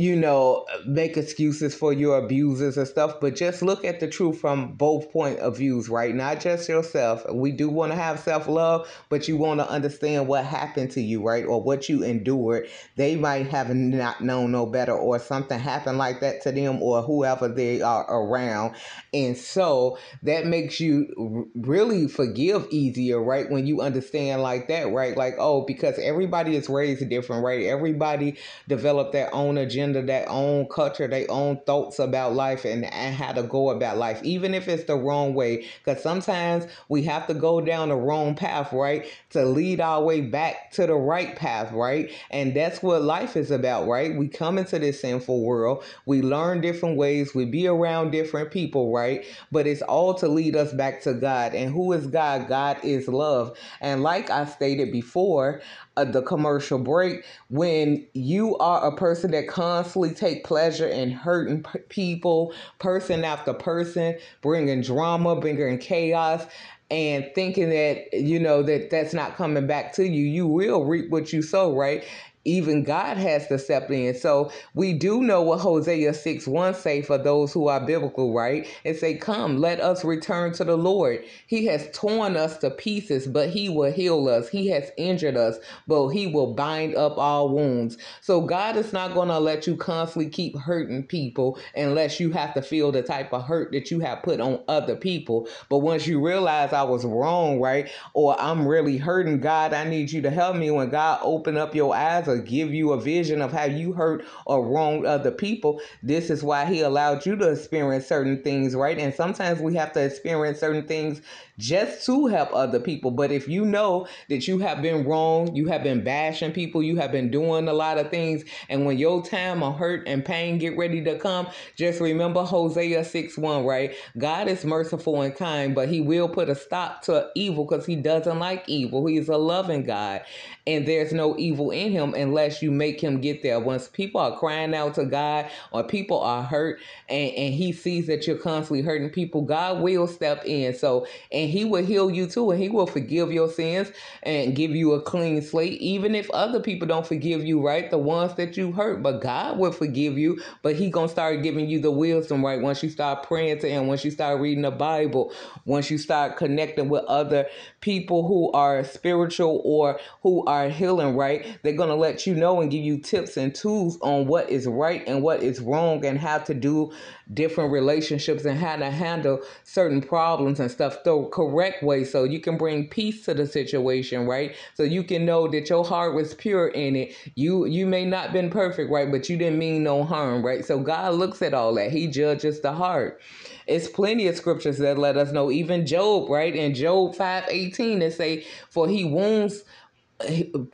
you 0.00 0.16
know, 0.16 0.64
make 0.86 1.18
excuses 1.18 1.74
for 1.74 1.92
your 1.92 2.16
abusers 2.16 2.78
and 2.78 2.88
stuff, 2.88 3.20
but 3.20 3.36
just 3.36 3.60
look 3.60 3.84
at 3.84 4.00
the 4.00 4.08
truth 4.08 4.40
from 4.40 4.72
both 4.72 5.12
point 5.12 5.38
of 5.40 5.58
views, 5.58 5.90
right? 5.90 6.14
Not 6.14 6.40
just 6.40 6.70
yourself. 6.70 7.22
We 7.30 7.52
do 7.52 7.68
want 7.68 7.92
to 7.92 7.96
have 7.96 8.18
self 8.18 8.48
love, 8.48 8.88
but 9.10 9.28
you 9.28 9.36
want 9.36 9.60
to 9.60 9.68
understand 9.68 10.26
what 10.26 10.46
happened 10.46 10.92
to 10.92 11.02
you, 11.02 11.22
right? 11.22 11.44
Or 11.44 11.62
what 11.62 11.90
you 11.90 12.02
endured. 12.02 12.66
They 12.96 13.16
might 13.16 13.48
have 13.48 13.76
not 13.76 14.22
known 14.22 14.52
no 14.52 14.64
better, 14.64 14.94
or 14.94 15.18
something 15.18 15.58
happened 15.58 15.98
like 15.98 16.20
that 16.20 16.40
to 16.44 16.52
them, 16.52 16.82
or 16.82 17.02
whoever 17.02 17.48
they 17.48 17.82
are 17.82 18.10
around. 18.10 18.76
And 19.12 19.36
so 19.36 19.98
that 20.22 20.46
makes 20.46 20.80
you 20.80 21.50
really 21.54 22.08
forgive 22.08 22.66
easier, 22.70 23.22
right? 23.22 23.50
When 23.50 23.66
you 23.66 23.82
understand 23.82 24.40
like 24.40 24.68
that, 24.68 24.90
right? 24.94 25.14
Like, 25.14 25.34
oh, 25.38 25.66
because 25.66 25.98
everybody 25.98 26.56
is 26.56 26.70
raised 26.70 27.06
different, 27.10 27.44
right? 27.44 27.66
Everybody 27.66 28.38
developed 28.66 29.12
their 29.12 29.34
own 29.34 29.58
agenda 29.58 29.89
agenda, 29.90 30.06
their 30.06 30.28
own 30.28 30.66
culture, 30.66 31.08
their 31.08 31.30
own 31.30 31.60
thoughts 31.66 31.98
about 31.98 32.34
life 32.34 32.64
and, 32.64 32.84
and 32.84 33.14
how 33.14 33.32
to 33.32 33.42
go 33.42 33.70
about 33.70 33.96
life, 33.98 34.20
even 34.22 34.54
if 34.54 34.68
it's 34.68 34.84
the 34.84 34.94
wrong 34.94 35.34
way. 35.34 35.66
Because 35.84 36.02
sometimes 36.02 36.66
we 36.88 37.02
have 37.04 37.26
to 37.26 37.34
go 37.34 37.60
down 37.60 37.88
the 37.88 37.96
wrong 37.96 38.34
path, 38.34 38.72
right? 38.72 39.06
To 39.30 39.44
lead 39.44 39.80
our 39.80 40.02
way 40.02 40.20
back 40.20 40.72
to 40.72 40.86
the 40.86 40.94
right 40.94 41.36
path, 41.36 41.72
right? 41.72 42.10
And 42.30 42.54
that's 42.54 42.82
what 42.82 43.02
life 43.02 43.36
is 43.36 43.50
about, 43.50 43.86
right? 43.86 44.16
We 44.16 44.28
come 44.28 44.58
into 44.58 44.78
this 44.78 45.00
sinful 45.00 45.42
world, 45.42 45.84
we 46.06 46.22
learn 46.22 46.60
different 46.60 46.96
ways, 46.96 47.34
we 47.34 47.44
be 47.44 47.66
around 47.66 48.10
different 48.10 48.50
people, 48.50 48.92
right? 48.92 49.24
But 49.52 49.66
it's 49.66 49.82
all 49.82 50.14
to 50.14 50.28
lead 50.28 50.56
us 50.56 50.72
back 50.72 51.02
to 51.02 51.14
God. 51.14 51.54
And 51.54 51.72
who 51.72 51.92
is 51.92 52.06
God? 52.06 52.48
God 52.48 52.78
is 52.82 53.08
love. 53.08 53.56
And 53.80 54.02
like 54.02 54.30
I 54.30 54.44
stated 54.46 54.92
before, 54.92 55.60
uh, 56.00 56.04
the 56.10 56.22
commercial 56.22 56.78
break 56.78 57.24
when 57.48 58.06
you 58.14 58.56
are 58.58 58.86
a 58.86 58.96
person 58.96 59.30
that 59.32 59.48
constantly 59.48 60.10
take 60.12 60.44
pleasure 60.44 60.88
in 60.88 61.10
hurting 61.10 61.62
p- 61.62 61.78
people 61.88 62.52
person 62.78 63.24
after 63.24 63.52
person 63.52 64.16
bringing 64.42 64.80
drama 64.80 65.36
bringing 65.36 65.78
chaos 65.78 66.46
and 66.90 67.30
thinking 67.34 67.70
that 67.70 68.12
you 68.12 68.38
know 68.38 68.62
that 68.62 68.90
that's 68.90 69.14
not 69.14 69.36
coming 69.36 69.66
back 69.66 69.92
to 69.94 70.04
you. 70.04 70.24
You 70.24 70.46
will 70.46 70.84
reap 70.84 71.10
what 71.10 71.32
you 71.32 71.42
sow 71.42 71.74
right 71.76 72.04
even 72.44 72.84
God 72.84 73.16
has 73.18 73.46
to 73.48 73.58
step 73.58 73.90
in. 73.90 74.14
So 74.14 74.50
we 74.74 74.94
do 74.94 75.20
know 75.22 75.42
what 75.42 75.60
Hosea 75.60 76.14
6 76.14 76.46
1 76.46 76.74
say 76.74 77.02
for 77.02 77.18
those 77.18 77.52
who 77.52 77.68
are 77.68 77.84
biblical, 77.84 78.32
right? 78.32 78.66
It 78.84 78.98
say, 78.98 79.16
Come, 79.16 79.58
let 79.58 79.80
us 79.80 80.04
return 80.04 80.52
to 80.54 80.64
the 80.64 80.76
Lord. 80.76 81.24
He 81.46 81.66
has 81.66 81.88
torn 81.92 82.36
us 82.36 82.56
to 82.58 82.70
pieces, 82.70 83.26
but 83.26 83.50
he 83.50 83.68
will 83.68 83.92
heal 83.92 84.28
us. 84.28 84.48
He 84.48 84.68
has 84.68 84.90
injured 84.96 85.36
us, 85.36 85.58
but 85.86 86.08
he 86.08 86.26
will 86.26 86.54
bind 86.54 86.94
up 86.94 87.18
our 87.18 87.46
wounds. 87.46 87.98
So 88.22 88.40
God 88.40 88.76
is 88.76 88.92
not 88.92 89.14
going 89.14 89.28
to 89.28 89.38
let 89.38 89.66
you 89.66 89.76
constantly 89.76 90.30
keep 90.30 90.56
hurting 90.56 91.04
people 91.04 91.58
unless 91.76 92.20
you 92.20 92.30
have 92.32 92.54
to 92.54 92.62
feel 92.62 92.90
the 92.92 93.02
type 93.02 93.32
of 93.32 93.44
hurt 93.44 93.72
that 93.72 93.90
you 93.90 94.00
have 94.00 94.22
put 94.22 94.40
on 94.40 94.62
other 94.68 94.96
people. 94.96 95.48
But 95.68 95.78
once 95.78 96.06
you 96.06 96.24
realize 96.24 96.72
I 96.72 96.84
was 96.84 97.04
wrong, 97.04 97.60
right? 97.60 97.90
Or 98.14 98.40
I'm 98.40 98.66
really 98.66 98.96
hurting 98.96 99.40
God, 99.40 99.74
I 99.74 99.84
need 99.84 100.10
you 100.10 100.22
to 100.22 100.30
help 100.30 100.56
me. 100.56 100.70
When 100.70 100.88
God 100.90 101.20
open 101.22 101.56
up 101.56 101.74
your 101.74 101.94
eyes 101.94 102.28
or 102.30 102.38
give 102.38 102.72
you 102.72 102.92
a 102.92 103.00
vision 103.00 103.42
of 103.42 103.52
how 103.52 103.64
you 103.64 103.92
hurt 103.92 104.24
or 104.46 104.66
wronged 104.66 105.04
other 105.04 105.30
people. 105.30 105.80
This 106.02 106.30
is 106.30 106.42
why 106.42 106.64
he 106.66 106.80
allowed 106.80 107.26
you 107.26 107.36
to 107.36 107.50
experience 107.50 108.06
certain 108.06 108.42
things, 108.42 108.74
right? 108.74 108.98
And 108.98 109.14
sometimes 109.14 109.60
we 109.60 109.74
have 109.74 109.92
to 109.92 110.04
experience 110.04 110.60
certain 110.60 110.86
things 110.86 111.20
just 111.60 112.04
to 112.06 112.26
help 112.26 112.52
other 112.52 112.80
people. 112.80 113.10
But 113.10 113.30
if 113.30 113.46
you 113.46 113.64
know 113.64 114.06
that 114.28 114.48
you 114.48 114.58
have 114.58 114.82
been 114.82 115.04
wrong, 115.04 115.54
you 115.54 115.68
have 115.68 115.82
been 115.82 116.02
bashing 116.02 116.52
people, 116.52 116.82
you 116.82 116.96
have 116.96 117.12
been 117.12 117.30
doing 117.30 117.68
a 117.68 117.72
lot 117.72 117.98
of 117.98 118.10
things, 118.10 118.44
and 118.68 118.86
when 118.86 118.98
your 118.98 119.22
time 119.22 119.62
of 119.62 119.76
hurt 119.76 120.08
and 120.08 120.24
pain 120.24 120.58
get 120.58 120.76
ready 120.76 121.02
to 121.04 121.18
come, 121.18 121.48
just 121.76 122.00
remember 122.00 122.42
Hosea 122.42 123.04
6 123.04 123.36
1, 123.36 123.64
right? 123.64 123.94
God 124.18 124.48
is 124.48 124.64
merciful 124.64 125.22
and 125.22 125.34
kind, 125.34 125.74
but 125.74 125.88
he 125.88 126.00
will 126.00 126.28
put 126.28 126.48
a 126.48 126.54
stop 126.54 127.02
to 127.02 127.28
evil 127.34 127.64
because 127.64 127.86
he 127.86 127.96
doesn't 127.96 128.38
like 128.38 128.68
evil. 128.68 129.06
He's 129.06 129.28
a 129.28 129.36
loving 129.36 129.84
God, 129.84 130.22
and 130.66 130.88
there's 130.88 131.12
no 131.12 131.36
evil 131.38 131.70
in 131.70 131.92
him 131.92 132.14
unless 132.14 132.62
you 132.62 132.70
make 132.70 133.00
him 133.00 133.20
get 133.20 133.42
there. 133.42 133.60
Once 133.60 133.88
people 133.88 134.20
are 134.20 134.38
crying 134.38 134.74
out 134.74 134.94
to 134.94 135.04
God 135.04 135.50
or 135.72 135.82
people 135.84 136.20
are 136.20 136.42
hurt 136.42 136.80
and, 137.08 137.34
and 137.34 137.54
he 137.54 137.72
sees 137.72 138.06
that 138.06 138.26
you're 138.26 138.38
constantly 138.38 138.82
hurting 138.82 139.10
people, 139.10 139.42
God 139.42 139.80
will 139.80 140.06
step 140.06 140.44
in. 140.44 140.74
So, 140.74 141.06
and 141.32 141.49
he 141.50 141.64
will 141.64 141.84
heal 141.84 142.10
you 142.10 142.26
too, 142.26 142.50
and 142.50 142.60
he 142.60 142.68
will 142.68 142.86
forgive 142.86 143.32
your 143.32 143.48
sins 143.48 143.92
and 144.22 144.54
give 144.56 144.72
you 144.72 144.92
a 144.92 145.02
clean 145.02 145.42
slate, 145.42 145.80
even 145.80 146.14
if 146.14 146.30
other 146.30 146.60
people 146.60 146.86
don't 146.86 147.06
forgive 147.06 147.44
you, 147.44 147.64
right? 147.64 147.90
The 147.90 147.98
ones 147.98 148.34
that 148.34 148.56
you 148.56 148.72
hurt, 148.72 149.02
but 149.02 149.20
God 149.20 149.58
will 149.58 149.72
forgive 149.72 150.18
you, 150.18 150.40
but 150.62 150.76
he 150.76 150.90
gonna 150.90 151.08
start 151.08 151.42
giving 151.42 151.68
you 151.68 151.80
the 151.80 151.90
wisdom, 151.90 152.44
right? 152.44 152.60
Once 152.60 152.82
you 152.82 152.90
start 152.90 153.22
praying 153.22 153.58
to 153.60 153.68
him, 153.68 153.86
once 153.86 154.04
you 154.04 154.10
start 154.10 154.40
reading 154.40 154.62
the 154.62 154.70
Bible, 154.70 155.32
once 155.64 155.90
you 155.90 155.98
start 155.98 156.36
connecting 156.36 156.88
with 156.88 157.04
other 157.04 157.46
people 157.80 158.26
who 158.26 158.50
are 158.52 158.84
spiritual 158.84 159.60
or 159.64 159.98
who 160.22 160.44
are 160.46 160.68
healing, 160.68 161.16
right? 161.16 161.58
They're 161.62 161.72
gonna 161.72 161.96
let 161.96 162.26
you 162.26 162.34
know 162.34 162.60
and 162.60 162.70
give 162.70 162.84
you 162.84 162.98
tips 162.98 163.36
and 163.36 163.54
tools 163.54 163.98
on 164.02 164.26
what 164.26 164.50
is 164.50 164.66
right 164.66 165.02
and 165.06 165.22
what 165.22 165.42
is 165.42 165.60
wrong 165.60 166.04
and 166.04 166.18
how 166.18 166.38
to 166.38 166.54
do 166.54 166.92
different 167.32 167.72
relationships 167.72 168.44
and 168.44 168.58
how 168.58 168.76
to 168.76 168.90
handle 168.90 169.40
certain 169.64 170.00
problems 170.00 170.60
and 170.60 170.70
stuff 170.70 171.02
the 171.04 171.24
correct 171.32 171.82
way. 171.82 172.04
So 172.04 172.24
you 172.24 172.40
can 172.40 172.56
bring 172.56 172.88
peace 172.88 173.24
to 173.26 173.34
the 173.34 173.46
situation 173.46 174.26
right? 174.26 174.54
So 174.74 174.82
you 174.82 175.04
can 175.04 175.24
know 175.24 175.48
that 175.48 175.68
your 175.68 175.84
heart 175.84 176.14
was 176.14 176.34
pure 176.34 176.68
in 176.68 176.96
it. 176.96 177.14
You 177.34 177.66
you 177.66 177.86
may 177.86 178.04
not 178.04 178.32
been 178.32 178.50
perfect 178.50 178.90
right? 178.90 179.10
But 179.10 179.28
you 179.28 179.36
didn't 179.36 179.58
mean 179.58 179.82
no 179.82 180.04
harm 180.04 180.44
right? 180.44 180.64
So 180.64 180.80
god 180.80 181.14
looks 181.14 181.42
at 181.42 181.54
all 181.54 181.74
that. 181.74 181.92
He 181.92 182.06
judges 182.06 182.60
the 182.60 182.72
heart. 182.72 183.20
It's 183.66 183.88
plenty 183.88 184.26
of 184.26 184.36
scriptures 184.36 184.78
that 184.78 184.98
let 184.98 185.16
us 185.16 185.32
know. 185.32 185.50
Even 185.50 185.86
Job 185.86 186.28
right? 186.28 186.54
In 186.54 186.74
Job 186.74 187.14
5 187.14 187.44
18 187.48 188.02
it 188.02 188.12
say 188.14 188.44
for 188.68 188.88
he 188.88 189.04
wounds 189.04 189.62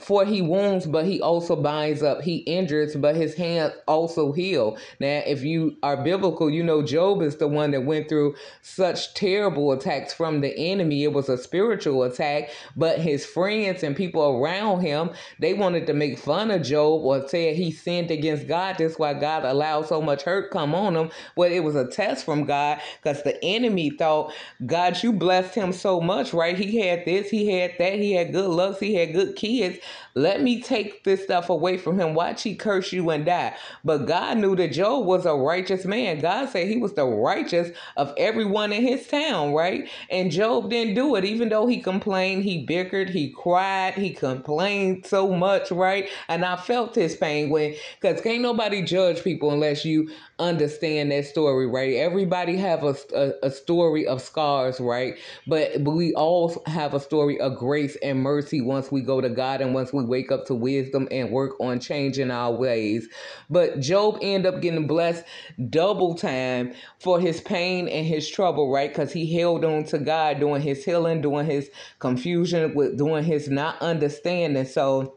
for 0.01 0.25
he 0.25 0.43
wounds, 0.43 0.87
but 0.87 1.05
he 1.05 1.21
also 1.21 1.57
binds 1.57 2.03
up. 2.03 2.23
He 2.23 2.39
injures, 2.39 2.97
but 2.97 3.17
his 3.17 3.35
hands 3.35 3.75
also 3.87 4.33
heal. 4.33 4.77
Now, 5.01 5.23
if 5.27 5.43
you 5.43 5.77
are 5.83 6.03
biblical, 6.03 6.51
you 6.51 6.63
know 6.63 6.83
Job 6.83 7.23
is 7.23 7.37
the 7.37 7.49
one 7.49 7.71
that 7.71 7.85
went 7.85 8.09
through 8.09 8.35
such 8.63 9.15
terrible 9.15 9.73
attacks 9.73 10.13
from 10.13 10.41
the 10.41 10.57
enemy. 10.57 11.05
It 11.05 11.13
was 11.13 11.29
a 11.29 11.39
spiritual 11.39 12.03
attack, 12.03 12.51
but 12.77 12.99
his 12.99 13.25
friends 13.25 13.83
and 13.83 13.97
people 13.97 14.23
around 14.23 14.81
him, 14.81 15.11
they 15.39 15.55
wanted 15.55 15.87
to 15.87 15.95
make 15.95 16.19
fun 16.19 16.51
of 16.51 16.63
Job 16.63 17.05
or 17.05 17.27
say 17.29 17.55
he 17.55 17.71
sinned 17.71 18.11
against 18.11 18.49
God. 18.49 18.77
That's 18.79 18.99
why 18.99 19.15
God 19.15 19.45
allowed 19.45 19.87
so 19.87 20.03
much 20.03 20.23
hurt 20.23 20.51
come 20.51 20.75
on 20.75 20.97
him. 20.97 21.11
But 21.37 21.53
it 21.53 21.61
was 21.61 21.77
a 21.77 21.87
test 21.87 22.25
from 22.25 22.45
God 22.45 22.81
because 23.03 23.23
the 23.23 23.43
enemy 23.45 23.91
thought, 23.91 24.33
God, 24.65 25.03
you 25.03 25.13
blessed 25.13 25.55
him 25.55 25.73
so 25.73 26.01
much, 26.01 26.33
right? 26.33 26.59
He 26.59 26.79
had 26.81 27.05
this, 27.05 27.31
he 27.31 27.51
had 27.51 27.73
that, 27.79 27.95
he 27.95 28.13
had 28.13 28.33
good 28.33 28.51
looks, 28.51 28.81
he 28.81 28.95
had 28.95 29.13
good 29.13 29.36
kids. 29.37 29.79
Let 30.15 30.43
me 30.43 30.61
take 30.63 31.05
this 31.05 31.23
stuff 31.23 31.51
away 31.51 31.77
from 31.77 32.01
him. 32.01 32.15
Watch 32.15 32.43
he 32.43 32.55
curse 32.55 32.93
you 32.93 33.11
and 33.11 33.25
die. 33.27 33.55
But 33.85 34.07
God 34.07 34.39
knew 34.39 34.57
that 34.57 34.73
Job 34.73 35.05
was 35.05 35.27
a 35.27 35.35
righteous 35.35 35.85
man. 35.85 36.21
God 36.21 36.49
said 36.49 36.69
he 36.69 36.79
was 36.79 36.95
the 36.95 37.05
righteous 37.05 37.77
of 37.97 38.15
everyone 38.17 38.73
in 38.73 38.83
his 38.83 39.07
town, 39.07 39.53
right? 39.53 39.89
And 40.11 40.31
Job 40.31 40.71
didn't 40.71 40.95
do 40.95 41.15
it, 41.17 41.25
even 41.25 41.49
though 41.49 41.67
he 41.67 41.81
complained, 41.81 42.45
he 42.45 42.67
bickered, 42.67 43.11
he 43.11 43.31
cried, 43.31 43.95
he 43.95 44.11
complained 44.11 45.07
so 45.07 45.33
much, 45.33 45.71
right? 45.71 46.09
And 46.29 46.45
I 46.45 46.57
felt 46.57 46.95
his 46.95 47.17
pain 47.17 47.51
when, 47.51 47.75
because 48.01 48.21
can't 48.21 48.43
nobody 48.43 48.83
judge 48.83 49.23
people 49.23 49.51
unless 49.51 49.85
you 49.85 50.11
understand 50.39 51.11
that 51.13 51.27
story, 51.27 51.67
right? 51.67 51.95
Everybody 51.97 52.57
have 52.57 52.85
a, 52.85 52.97
a, 53.15 53.33
a, 53.45 53.51
story 53.51 54.07
of 54.07 54.21
scars, 54.21 54.81
right? 54.81 55.17
But, 55.47 55.83
but 55.83 55.93
we 55.93 56.13
all 56.15 56.63
have 56.67 56.93
a 56.95 57.01
story 57.01 57.41
of 57.41 57.57
grace 57.57 57.97
and 58.03 58.23
mercy 58.23 58.61
once 58.61 58.93
we 58.93 59.01
go 59.01 59.21
to 59.21 59.26
God 59.29 59.61
and 59.61 59.75
once 59.75 59.93
we 59.93 60.05
wake 60.05 60.33
up 60.33 60.47
to 60.47 60.55
wisdom 60.55 61.09
and 61.11 61.31
work 61.31 61.59
on 61.61 61.81
changing 61.81 62.31
our 62.31 62.53
ways. 62.53 63.09
But 63.51 63.81
Job 63.81 64.19
ended 64.23 64.53
up 64.53 64.61
getting 64.61 64.87
blessed 64.87 65.25
double 65.71 66.15
time 66.15 66.75
for 66.99 67.21
his 67.21 67.41
pain 67.41 67.89
and 67.89 68.07
his 68.07 68.29
trouble, 68.29 68.71
right? 68.71 68.91
Because 68.91 69.13
he 69.13 69.33
held 69.39 69.65
on 69.65 69.85
to 69.85 69.99
God 69.99 70.41
doing 70.41 70.63
his 70.63 70.85
healing, 70.85 71.21
doing 71.21 71.47
his 71.47 71.71
confusion, 71.99 72.75
with 72.75 72.99
doing 72.99 73.25
his 73.25 73.49
not 73.49 73.81
understanding. 73.81 74.65
So 74.65 75.17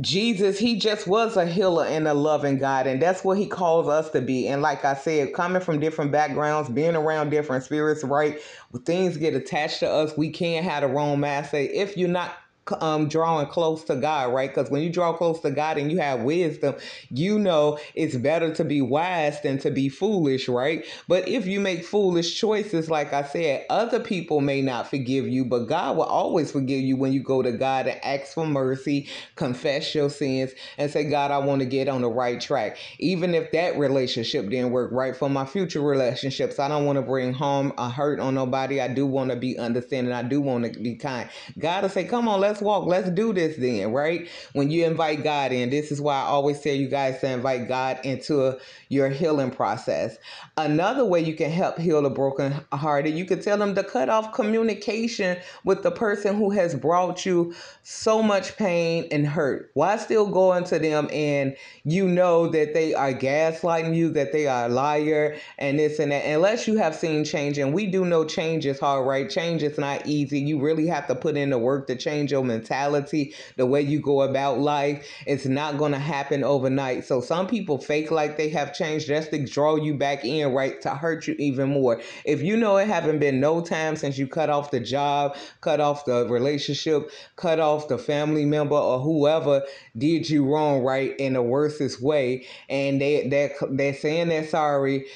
Jesus, 0.00 0.58
he 0.58 0.78
just 0.78 1.06
was 1.06 1.36
a 1.36 1.44
healer 1.44 1.84
and 1.84 2.08
a 2.08 2.14
loving 2.14 2.56
God, 2.56 2.86
and 2.86 3.00
that's 3.00 3.22
what 3.22 3.36
he 3.36 3.46
calls 3.46 3.88
us 3.88 4.08
to 4.10 4.22
be. 4.22 4.48
And 4.48 4.62
like 4.62 4.86
I 4.86 4.94
said, 4.94 5.34
coming 5.34 5.60
from 5.60 5.80
different 5.80 6.10
backgrounds, 6.10 6.70
being 6.70 6.96
around 6.96 7.28
different 7.28 7.64
spirits, 7.64 8.02
right? 8.02 8.40
Things 8.86 9.18
get 9.18 9.34
attached 9.34 9.80
to 9.80 9.90
us. 9.90 10.16
We 10.16 10.30
can't 10.30 10.64
have 10.64 10.80
the 10.82 10.88
wrong. 10.88 11.22
Say, 11.44 11.66
if 11.66 11.98
you're 11.98 12.08
not 12.08 12.32
um, 12.80 13.08
drawing 13.08 13.46
close 13.48 13.84
to 13.84 13.96
God, 13.96 14.32
right? 14.32 14.48
Because 14.48 14.70
when 14.70 14.82
you 14.82 14.90
draw 14.90 15.12
close 15.12 15.40
to 15.40 15.50
God 15.50 15.78
and 15.78 15.90
you 15.90 15.98
have 15.98 16.20
wisdom, 16.20 16.76
you 17.10 17.38
know 17.38 17.78
it's 17.94 18.16
better 18.16 18.54
to 18.54 18.64
be 18.64 18.80
wise 18.80 19.40
than 19.42 19.58
to 19.58 19.70
be 19.70 19.88
foolish, 19.88 20.48
right? 20.48 20.84
But 21.08 21.28
if 21.28 21.46
you 21.46 21.60
make 21.60 21.84
foolish 21.84 22.38
choices, 22.38 22.88
like 22.90 23.12
I 23.12 23.22
said, 23.22 23.66
other 23.68 24.00
people 24.00 24.40
may 24.40 24.62
not 24.62 24.88
forgive 24.88 25.26
you, 25.26 25.44
but 25.44 25.66
God 25.66 25.96
will 25.96 26.04
always 26.04 26.52
forgive 26.52 26.80
you 26.80 26.96
when 26.96 27.12
you 27.12 27.22
go 27.22 27.42
to 27.42 27.52
God 27.52 27.86
and 27.86 28.02
ask 28.04 28.34
for 28.34 28.46
mercy, 28.46 29.08
confess 29.34 29.94
your 29.94 30.10
sins, 30.10 30.52
and 30.78 30.90
say, 30.90 31.04
God, 31.04 31.30
I 31.30 31.38
want 31.38 31.60
to 31.60 31.66
get 31.66 31.88
on 31.88 32.02
the 32.02 32.10
right 32.10 32.40
track. 32.40 32.76
Even 32.98 33.34
if 33.34 33.50
that 33.52 33.76
relationship 33.76 34.48
didn't 34.48 34.70
work 34.70 34.92
right 34.92 35.16
for 35.16 35.28
my 35.28 35.44
future 35.44 35.80
relationships, 35.80 36.58
I 36.58 36.68
don't 36.68 36.84
want 36.86 36.96
to 36.96 37.02
bring 37.02 37.32
harm 37.32 37.72
or 37.76 37.88
hurt 37.88 38.20
on 38.20 38.34
nobody. 38.34 38.80
I 38.80 38.88
do 38.88 39.06
want 39.06 39.30
to 39.30 39.36
be 39.36 39.58
understanding. 39.58 40.12
I 40.12 40.22
do 40.22 40.40
want 40.40 40.72
to 40.72 40.80
be 40.80 40.94
kind. 40.94 41.28
God 41.58 41.82
will 41.82 41.90
say, 41.90 42.04
Come 42.04 42.28
on, 42.28 42.40
let's 42.40 42.51
let's 42.52 42.60
walk. 42.60 42.86
Let's 42.86 43.08
do 43.08 43.32
this 43.32 43.56
then, 43.56 43.92
right? 43.92 44.28
When 44.52 44.70
you 44.70 44.84
invite 44.84 45.24
God 45.24 45.52
in, 45.52 45.70
this 45.70 45.90
is 45.90 46.02
why 46.02 46.16
I 46.16 46.24
always 46.24 46.60
tell 46.60 46.74
you 46.74 46.86
guys 46.86 47.18
to 47.20 47.30
invite 47.30 47.66
God 47.66 47.98
into 48.04 48.46
a, 48.46 48.58
your 48.90 49.08
healing 49.08 49.50
process. 49.50 50.18
Another 50.58 51.02
way 51.02 51.20
you 51.20 51.34
can 51.34 51.50
help 51.50 51.78
heal 51.78 52.02
the 52.02 52.10
broken 52.10 52.54
hearted, 52.70 53.14
you 53.14 53.24
can 53.24 53.40
tell 53.40 53.56
them 53.56 53.74
to 53.74 53.82
cut 53.82 54.10
off 54.10 54.34
communication 54.34 55.38
with 55.64 55.82
the 55.82 55.90
person 55.90 56.36
who 56.36 56.50
has 56.50 56.74
brought 56.74 57.24
you 57.24 57.54
so 57.84 58.22
much 58.22 58.54
pain 58.58 59.08
and 59.10 59.26
hurt. 59.26 59.70
Why 59.72 59.96
still 59.96 60.28
going 60.28 60.64
to 60.64 60.78
them 60.78 61.08
and 61.10 61.56
you 61.84 62.06
know 62.06 62.48
that 62.48 62.74
they 62.74 62.92
are 62.92 63.14
gaslighting 63.14 63.96
you, 63.96 64.10
that 64.10 64.32
they 64.32 64.46
are 64.46 64.66
a 64.66 64.68
liar 64.68 65.38
and 65.56 65.78
this 65.78 65.98
and 65.98 66.12
that, 66.12 66.26
unless 66.26 66.68
you 66.68 66.76
have 66.76 66.94
seen 66.94 67.24
change. 67.24 67.56
And 67.56 67.72
we 67.72 67.86
do 67.86 68.04
know 68.04 68.26
change 68.26 68.66
is 68.66 68.78
hard, 68.78 69.06
right? 69.06 69.30
Change 69.30 69.62
is 69.62 69.78
not 69.78 70.06
easy. 70.06 70.38
You 70.38 70.60
really 70.60 70.86
have 70.88 71.06
to 71.06 71.14
put 71.14 71.38
in 71.38 71.48
the 71.48 71.58
work 71.58 71.86
to 71.86 71.96
change 71.96 72.30
your 72.30 72.41
mentality, 72.42 73.34
the 73.56 73.66
way 73.66 73.80
you 73.80 74.00
go 74.00 74.22
about 74.22 74.58
life. 74.58 75.06
It's 75.26 75.46
not 75.46 75.78
going 75.78 75.92
to 75.92 75.98
happen 75.98 76.44
overnight. 76.44 77.04
So 77.04 77.20
some 77.20 77.46
people 77.46 77.78
fake 77.78 78.10
like 78.10 78.36
they 78.36 78.48
have 78.50 78.74
changed 78.74 79.06
just 79.06 79.30
to 79.30 79.44
draw 79.44 79.76
you 79.76 79.94
back 79.94 80.24
in, 80.24 80.52
right? 80.52 80.80
To 80.82 80.90
hurt 80.90 81.26
you 81.26 81.34
even 81.38 81.70
more. 81.70 82.00
If 82.24 82.42
you 82.42 82.56
know 82.56 82.76
it 82.76 82.88
haven't 82.88 83.18
been 83.18 83.40
no 83.40 83.60
time 83.60 83.96
since 83.96 84.18
you 84.18 84.26
cut 84.26 84.50
off 84.50 84.70
the 84.70 84.80
job, 84.80 85.36
cut 85.60 85.80
off 85.80 86.04
the 86.04 86.26
relationship, 86.28 87.10
cut 87.36 87.60
off 87.60 87.88
the 87.88 87.98
family 87.98 88.44
member 88.44 88.76
or 88.76 89.00
whoever 89.00 89.62
did 89.96 90.28
you 90.28 90.44
wrong, 90.44 90.82
right? 90.82 91.18
In 91.18 91.34
the 91.34 91.42
worstest 91.42 92.02
way. 92.02 92.46
And 92.68 93.00
they, 93.00 93.28
they're, 93.28 93.54
they're 93.70 93.94
saying 93.94 94.28
they're 94.28 94.46
sorry 94.46 95.06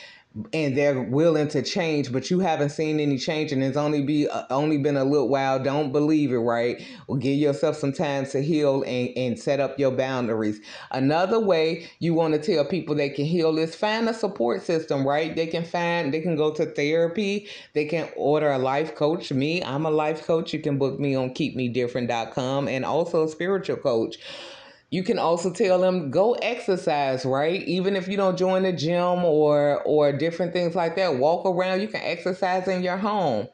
and 0.53 0.77
they're 0.77 1.01
willing 1.01 1.49
to 1.49 1.62
change, 1.62 2.12
but 2.12 2.31
you 2.31 2.40
haven't 2.40 2.68
seen 2.70 3.01
any 3.01 3.16
change, 3.16 3.53
and 3.53 3.62
it's 3.62 3.77
only 3.77 4.03
be 4.03 4.29
uh, 4.29 4.44
only 4.51 4.77
been 4.77 4.96
a 4.96 5.05
little 5.05 5.29
while. 5.29 5.62
Don't 5.62 5.92
believe 5.92 6.33
it, 6.33 6.38
right? 6.38 6.83
Well, 7.07 7.18
give 7.18 7.38
yourself 7.38 7.77
some 7.77 7.92
time 7.92 8.27
to 8.27 8.42
heal 8.42 8.83
and, 8.83 9.11
and 9.16 9.38
set 9.38 9.61
up 9.61 9.79
your 9.79 9.92
boundaries. 9.92 10.61
Another 10.90 11.40
way 11.40 11.88
you 12.01 12.12
want 12.12 12.35
to 12.35 12.40
tell 12.40 12.64
people 12.64 12.94
they 12.94 13.09
can 13.09 13.25
heal 13.25 13.57
is 13.59 13.75
find 13.75 14.09
a 14.09 14.14
support 14.14 14.62
system, 14.62 15.07
right? 15.07 15.35
They 15.35 15.46
can 15.46 15.64
find 15.64 16.12
they 16.12 16.20
can 16.20 16.37
go 16.37 16.53
to 16.53 16.66
therapy, 16.66 17.49
they 17.72 17.87
can 17.87 18.09
order 18.16 18.51
a 18.51 18.59
life 18.59 18.94
coach. 18.94 19.33
Me, 19.33 19.62
I'm 19.62 19.87
a 19.87 19.90
life 19.90 20.27
coach. 20.27 20.53
You 20.53 20.61
can 20.61 20.77
book 20.77 21.01
me 21.01 21.14
on 21.14 21.31
keepmedifferent.com 21.31 22.68
and 22.68 22.85
also 22.85 23.25
a 23.25 23.29
spiritual 23.29 23.77
coach. 23.77 24.18
You 24.90 25.03
can 25.03 25.18
also 25.18 25.53
tell 25.53 25.81
them 25.81 26.11
go 26.11 26.35
exercise, 26.35 27.25
right? 27.25 27.62
Even 27.64 27.96
if 27.96 28.07
you 28.09 28.16
don't 28.16 28.38
join 28.38 28.62
the 28.62 28.72
gym 28.72 29.25
or 29.25 29.83
or 29.85 30.12
different 30.12 30.53
things 30.53 30.75
like 30.75 30.96
that, 30.96 31.16
walk 31.18 31.44
around. 31.44 31.81
You 31.81 31.88
can 31.88 32.03
exercise 32.03 32.68
in 32.68 32.83
your 32.83 32.96
home. 32.96 33.49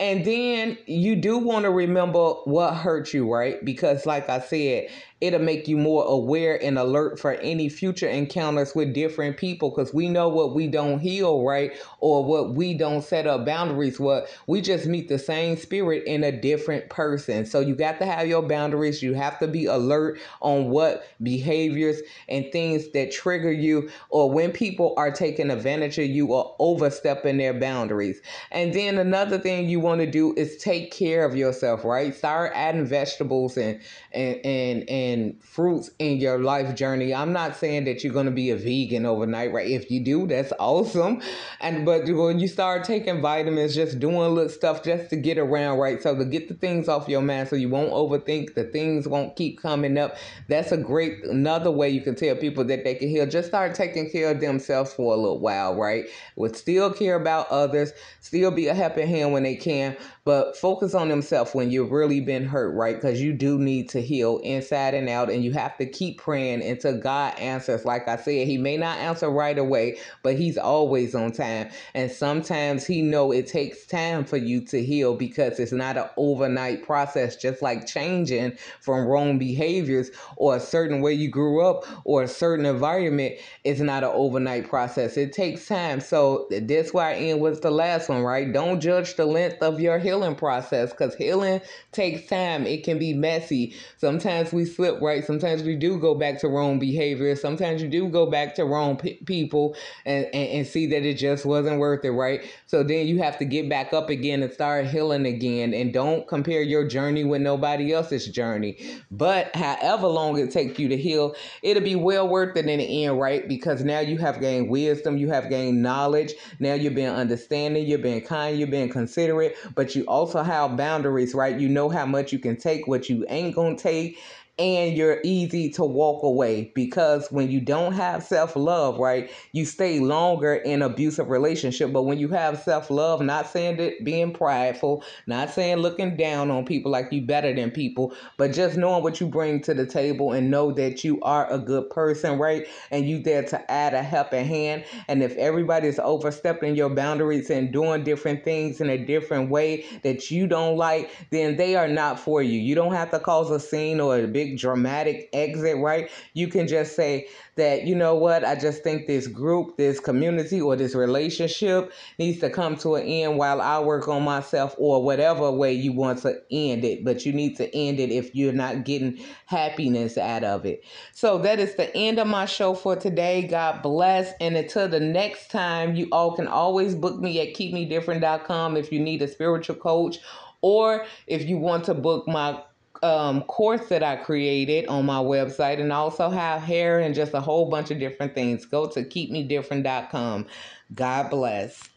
And 0.00 0.24
then 0.24 0.76
you 0.86 1.14
do 1.14 1.38
want 1.38 1.64
to 1.64 1.70
remember 1.70 2.32
what 2.44 2.74
hurt 2.74 3.14
you, 3.14 3.32
right? 3.32 3.64
Because, 3.64 4.06
like 4.06 4.28
I 4.28 4.40
said, 4.40 4.88
it'll 5.24 5.40
make 5.40 5.66
you 5.66 5.78
more 5.78 6.04
aware 6.04 6.62
and 6.62 6.78
alert 6.78 7.18
for 7.18 7.32
any 7.34 7.68
future 7.68 8.08
encounters 8.08 8.74
with 8.74 8.92
different 8.92 9.36
people 9.36 9.70
because 9.70 9.94
we 9.94 10.08
know 10.08 10.28
what 10.28 10.54
we 10.54 10.66
don't 10.66 10.98
heal 10.98 11.42
right? 11.42 11.72
Or 12.00 12.24
what 12.24 12.54
we 12.54 12.74
don't 12.74 13.02
set 13.02 13.26
up 13.26 13.46
boundaries 13.46 13.98
what 13.98 14.28
we 14.46 14.60
just 14.60 14.86
meet 14.86 15.08
the 15.08 15.18
same 15.18 15.56
spirit 15.56 16.04
in 16.04 16.24
a 16.24 16.32
different 16.32 16.90
person. 16.90 17.46
So 17.46 17.60
you 17.60 17.74
got 17.74 17.98
to 17.98 18.06
have 18.06 18.26
your 18.26 18.42
boundaries. 18.42 19.02
You 19.02 19.14
have 19.14 19.38
to 19.38 19.48
be 19.48 19.66
alert 19.66 20.20
on 20.40 20.70
what 20.70 21.06
behaviors 21.22 22.00
and 22.28 22.50
things 22.52 22.90
that 22.90 23.12
trigger 23.12 23.52
you 23.52 23.90
or 24.10 24.30
when 24.30 24.52
people 24.52 24.94
are 24.96 25.10
taking 25.10 25.50
advantage 25.50 25.98
of 25.98 26.06
you 26.06 26.26
or 26.26 26.54
overstepping 26.58 27.38
their 27.38 27.54
boundaries. 27.54 28.20
And 28.50 28.74
then 28.74 28.98
another 28.98 29.38
thing 29.38 29.68
you 29.68 29.80
want 29.80 30.00
to 30.00 30.10
do 30.10 30.34
is 30.36 30.58
take 30.58 30.92
care 30.92 31.24
of 31.24 31.34
yourself 31.34 31.84
right? 31.84 32.14
Start 32.14 32.52
adding 32.54 32.86
vegetables 32.86 33.56
and 33.56 33.80
and 34.12 34.40
and 34.44 34.88
and 34.88 35.13
and 35.14 35.42
fruits 35.42 35.90
in 35.98 36.18
your 36.18 36.38
life 36.40 36.74
journey. 36.74 37.14
I'm 37.14 37.32
not 37.32 37.56
saying 37.56 37.84
that 37.84 38.04
you're 38.04 38.12
going 38.12 38.26
to 38.26 38.32
be 38.32 38.50
a 38.50 38.56
vegan 38.56 39.06
overnight, 39.06 39.52
right? 39.52 39.70
If 39.70 39.90
you 39.90 40.00
do, 40.00 40.26
that's 40.26 40.52
awesome. 40.58 41.22
And 41.60 41.86
but 41.86 42.06
when 42.06 42.38
you 42.38 42.48
start 42.48 42.84
taking 42.84 43.22
vitamins, 43.22 43.74
just 43.74 43.98
doing 43.98 44.34
little 44.34 44.50
stuff 44.50 44.82
just 44.82 45.10
to 45.10 45.16
get 45.16 45.38
around, 45.38 45.78
right? 45.78 46.02
So 46.02 46.16
to 46.16 46.24
get 46.24 46.48
the 46.48 46.54
things 46.54 46.88
off 46.88 47.08
your 47.08 47.22
mind 47.22 47.48
so 47.48 47.56
you 47.56 47.68
won't 47.68 47.92
overthink, 47.92 48.54
the 48.54 48.64
things 48.64 49.08
won't 49.08 49.36
keep 49.36 49.62
coming 49.62 49.96
up. 49.96 50.16
That's 50.48 50.72
a 50.72 50.76
great 50.76 51.24
another 51.24 51.70
way 51.70 51.88
you 51.88 52.02
can 52.02 52.14
tell 52.14 52.36
people 52.36 52.64
that 52.64 52.84
they 52.84 52.96
can 52.96 53.08
heal. 53.08 53.26
Just 53.26 53.48
start 53.48 53.74
taking 53.74 54.10
care 54.10 54.30
of 54.32 54.40
themselves 54.40 54.92
for 54.92 55.14
a 55.14 55.16
little 55.16 55.40
while, 55.40 55.74
right? 55.74 56.04
Would 56.36 56.56
still 56.56 56.92
care 56.92 57.14
about 57.14 57.48
others, 57.48 57.92
still 58.20 58.50
be 58.50 58.66
a 58.66 58.74
helping 58.74 59.08
hand 59.08 59.32
when 59.32 59.44
they 59.44 59.54
can, 59.54 59.96
but 60.24 60.56
focus 60.56 60.94
on 60.94 61.08
themselves 61.08 61.54
when 61.54 61.70
you've 61.70 61.92
really 61.92 62.20
been 62.20 62.44
hurt, 62.44 62.74
right? 62.74 62.96
Because 62.96 63.20
you 63.20 63.32
do 63.32 63.58
need 63.58 63.88
to 63.90 64.00
heal 64.00 64.38
inside 64.38 64.94
and 64.94 65.03
crying 65.04 65.14
out 65.14 65.30
and 65.32 65.44
you 65.44 65.52
have 65.52 65.76
to 65.78 65.86
keep 65.86 66.18
praying 66.18 66.62
until 66.62 66.98
God 66.98 67.38
answers. 67.38 67.84
Like 67.84 68.08
I 68.08 68.16
said, 68.16 68.46
he 68.46 68.58
may 68.58 68.76
not 68.76 68.98
answer 68.98 69.30
right 69.30 69.58
away, 69.58 69.98
but 70.22 70.36
he's 70.36 70.58
always 70.58 71.14
on 71.14 71.32
time. 71.32 71.70
And 71.94 72.10
sometimes 72.10 72.86
he 72.86 73.02
know 73.02 73.32
it 73.32 73.46
takes 73.46 73.86
time 73.86 74.24
for 74.24 74.36
you 74.36 74.60
to 74.66 74.82
heal 74.82 75.14
because 75.14 75.58
it's 75.58 75.72
not 75.72 75.96
an 75.96 76.08
overnight 76.16 76.84
process, 76.84 77.36
just 77.36 77.62
like 77.62 77.86
changing 77.86 78.56
from 78.80 79.06
wrong 79.06 79.38
behaviors 79.38 80.10
or 80.36 80.56
a 80.56 80.60
certain 80.60 81.00
way 81.00 81.12
you 81.12 81.28
grew 81.28 81.64
up 81.64 81.84
or 82.04 82.22
a 82.22 82.28
certain 82.28 82.66
environment 82.66 83.34
is 83.64 83.80
not 83.80 84.04
an 84.04 84.10
overnight 84.12 84.68
process. 84.68 85.16
It 85.16 85.32
takes 85.32 85.66
time. 85.66 86.00
So 86.00 86.48
that's 86.50 86.92
why 86.92 87.12
I 87.12 87.14
end 87.14 87.40
with 87.40 87.62
the 87.62 87.70
last 87.70 88.08
one, 88.08 88.22
right? 88.22 88.52
Don't 88.52 88.80
judge 88.80 89.16
the 89.16 89.26
length 89.26 89.62
of 89.62 89.80
your 89.80 89.98
healing 89.98 90.34
process 90.34 90.90
because 90.90 91.14
healing 91.14 91.60
takes 91.92 92.28
time. 92.28 92.66
It 92.66 92.84
can 92.84 92.98
be 92.98 93.14
messy. 93.14 93.74
Sometimes 93.98 94.52
we 94.52 94.64
slip 94.84 95.00
right. 95.00 95.24
Sometimes 95.24 95.62
we 95.62 95.76
do 95.76 95.98
go 95.98 96.14
back 96.14 96.38
to 96.40 96.48
wrong 96.48 96.78
behavior. 96.78 97.34
Sometimes 97.36 97.82
you 97.82 97.88
do 97.88 98.08
go 98.08 98.26
back 98.26 98.54
to 98.56 98.64
wrong 98.64 98.96
p- 98.96 99.14
people 99.24 99.74
and, 100.04 100.26
and, 100.26 100.48
and 100.50 100.66
see 100.66 100.86
that 100.86 101.04
it 101.04 101.14
just 101.14 101.46
wasn't 101.46 101.78
worth 101.78 102.04
it, 102.04 102.10
right? 102.10 102.44
So 102.66 102.82
then 102.82 103.06
you 103.06 103.22
have 103.22 103.38
to 103.38 103.44
get 103.44 103.68
back 103.68 103.92
up 103.92 104.10
again 104.10 104.42
and 104.42 104.52
start 104.52 104.86
healing 104.86 105.26
again. 105.26 105.72
And 105.72 105.92
don't 105.92 106.28
compare 106.28 106.62
your 106.62 106.86
journey 106.86 107.24
with 107.24 107.40
nobody 107.40 107.92
else's 107.92 108.26
journey. 108.26 108.78
But 109.10 109.54
however 109.56 110.06
long 110.06 110.38
it 110.38 110.50
takes 110.50 110.78
you 110.78 110.88
to 110.88 110.96
heal, 110.96 111.34
it'll 111.62 111.82
be 111.82 111.96
well 111.96 112.28
worth 112.28 112.56
it 112.56 112.66
in 112.66 112.78
the 112.78 113.04
end, 113.04 113.18
right? 113.18 113.48
Because 113.48 113.82
now 113.84 114.00
you 114.00 114.18
have 114.18 114.40
gained 114.40 114.68
wisdom, 114.68 115.16
you 115.16 115.30
have 115.30 115.48
gained 115.48 115.82
knowledge. 115.82 116.34
Now 116.58 116.74
you're 116.74 116.92
being 116.92 117.08
understanding, 117.08 117.86
you're 117.86 117.98
being 117.98 118.20
kind, 118.20 118.58
you're 118.58 118.68
being 118.68 118.90
considerate, 118.90 119.56
but 119.74 119.94
you 119.94 120.04
also 120.04 120.42
have 120.42 120.76
boundaries, 120.76 121.34
right? 121.34 121.58
You 121.58 121.68
know 121.68 121.88
how 121.88 122.04
much 122.04 122.32
you 122.32 122.38
can 122.38 122.56
take, 122.56 122.86
what 122.86 123.08
you 123.08 123.24
ain't 123.28 123.54
gonna 123.54 123.76
take, 123.76 124.18
and 124.58 124.96
you're 124.96 125.20
easy 125.24 125.68
to 125.68 125.84
walk 125.84 126.22
away 126.22 126.70
because 126.76 127.26
when 127.32 127.50
you 127.50 127.60
don't 127.60 127.92
have 127.92 128.22
self-love 128.22 128.98
right 128.98 129.30
you 129.50 129.64
stay 129.64 129.98
longer 129.98 130.54
in 130.54 130.80
abusive 130.82 131.28
relationship. 131.28 131.92
But 131.92 132.04
when 132.04 132.18
you 132.18 132.28
have 132.28 132.62
self-love 132.62 133.20
not 133.20 133.48
saying 133.48 133.78
that 133.78 134.04
being 134.04 134.32
prideful 134.32 135.02
not 135.26 135.50
saying 135.50 135.78
looking 135.78 136.16
down 136.16 136.52
on 136.52 136.64
people 136.64 136.92
like 136.92 137.12
you 137.12 137.22
better 137.22 137.52
than 137.52 137.72
people 137.72 138.14
but 138.36 138.52
just 138.52 138.76
knowing 138.76 139.02
what 139.02 139.20
you 139.20 139.26
bring 139.26 139.60
to 139.62 139.74
the 139.74 139.86
table 139.86 140.32
and 140.32 140.50
know 140.50 140.70
that 140.72 141.02
you 141.02 141.20
are 141.22 141.50
a 141.50 141.58
good 141.58 141.90
person 141.90 142.38
right 142.38 142.68
and 142.92 143.08
you 143.08 143.18
there 143.20 143.42
to 143.42 143.70
add 143.70 143.92
a 143.94 144.02
helping 144.02 144.44
hand. 144.44 144.84
And 145.08 145.22
if 145.22 145.34
everybody's 145.36 145.98
overstepping 145.98 146.76
your 146.76 146.90
boundaries 146.90 147.50
and 147.50 147.72
doing 147.72 148.04
different 148.04 148.44
things 148.44 148.80
in 148.80 148.88
a 148.88 149.04
different 149.04 149.50
way 149.50 149.84
that 150.02 150.30
you 150.30 150.46
don't 150.46 150.76
like 150.76 151.10
then 151.30 151.56
they 151.56 151.74
are 151.74 151.88
not 151.88 152.20
for 152.20 152.42
you. 152.42 152.60
You 152.60 152.76
don't 152.76 152.92
have 152.92 153.10
to 153.10 153.18
cause 153.18 153.50
a 153.50 153.58
scene 153.58 154.00
or 154.00 154.18
a 154.18 154.26
big 154.28 154.43
big 154.44 154.58
dramatic 154.58 155.28
exit, 155.32 155.78
right? 155.78 156.10
You 156.34 156.48
can 156.48 156.68
just 156.68 156.94
say 156.96 157.28
that, 157.56 157.86
you 157.86 157.94
know 157.94 158.14
what, 158.14 158.44
I 158.44 158.56
just 158.56 158.82
think 158.82 159.06
this 159.06 159.26
group, 159.26 159.76
this 159.76 160.00
community, 160.00 160.60
or 160.60 160.76
this 160.76 160.94
relationship 160.94 161.92
needs 162.18 162.40
to 162.40 162.50
come 162.50 162.76
to 162.78 162.96
an 162.96 163.06
end 163.06 163.38
while 163.38 163.60
I 163.60 163.78
work 163.80 164.08
on 164.08 164.22
myself, 164.22 164.74
or 164.78 165.02
whatever 165.02 165.50
way 165.50 165.72
you 165.72 165.92
want 165.92 166.20
to 166.22 166.40
end 166.50 166.84
it. 166.84 167.04
But 167.04 167.24
you 167.24 167.32
need 167.32 167.56
to 167.56 167.74
end 167.74 168.00
it 168.00 168.10
if 168.10 168.34
you're 168.34 168.52
not 168.52 168.84
getting 168.84 169.18
happiness 169.46 170.18
out 170.18 170.44
of 170.44 170.66
it. 170.66 170.84
So 171.12 171.38
that 171.38 171.58
is 171.58 171.74
the 171.76 171.94
end 171.96 172.18
of 172.18 172.26
my 172.26 172.46
show 172.46 172.74
for 172.74 172.96
today. 172.96 173.46
God 173.46 173.82
bless. 173.82 174.32
And 174.40 174.56
until 174.56 174.88
the 174.88 175.00
next 175.00 175.50
time, 175.50 175.94
you 175.94 176.08
all 176.12 176.32
can 176.34 176.48
always 176.48 176.94
book 176.94 177.18
me 177.18 177.40
at 177.40 177.54
keepmedifferent.com 177.54 178.76
if 178.76 178.92
you 178.92 179.00
need 179.00 179.22
a 179.22 179.28
spiritual 179.28 179.76
coach 179.76 180.18
or 180.60 181.04
if 181.26 181.46
you 181.46 181.58
want 181.58 181.84
to 181.84 181.94
book 181.94 182.26
my 182.26 182.60
um, 183.04 183.42
course 183.42 183.86
that 183.88 184.02
I 184.02 184.16
created 184.16 184.86
on 184.86 185.04
my 185.04 185.18
website 185.18 185.78
and 185.78 185.92
also 185.92 186.30
have 186.30 186.62
hair 186.62 187.00
and 187.00 187.14
just 187.14 187.34
a 187.34 187.40
whole 187.40 187.68
bunch 187.68 187.90
of 187.90 187.98
different 187.98 188.34
things. 188.34 188.64
Go 188.64 188.88
to 188.88 189.04
keepmedifferent.com. 189.04 190.46
God 190.94 191.30
bless. 191.30 191.90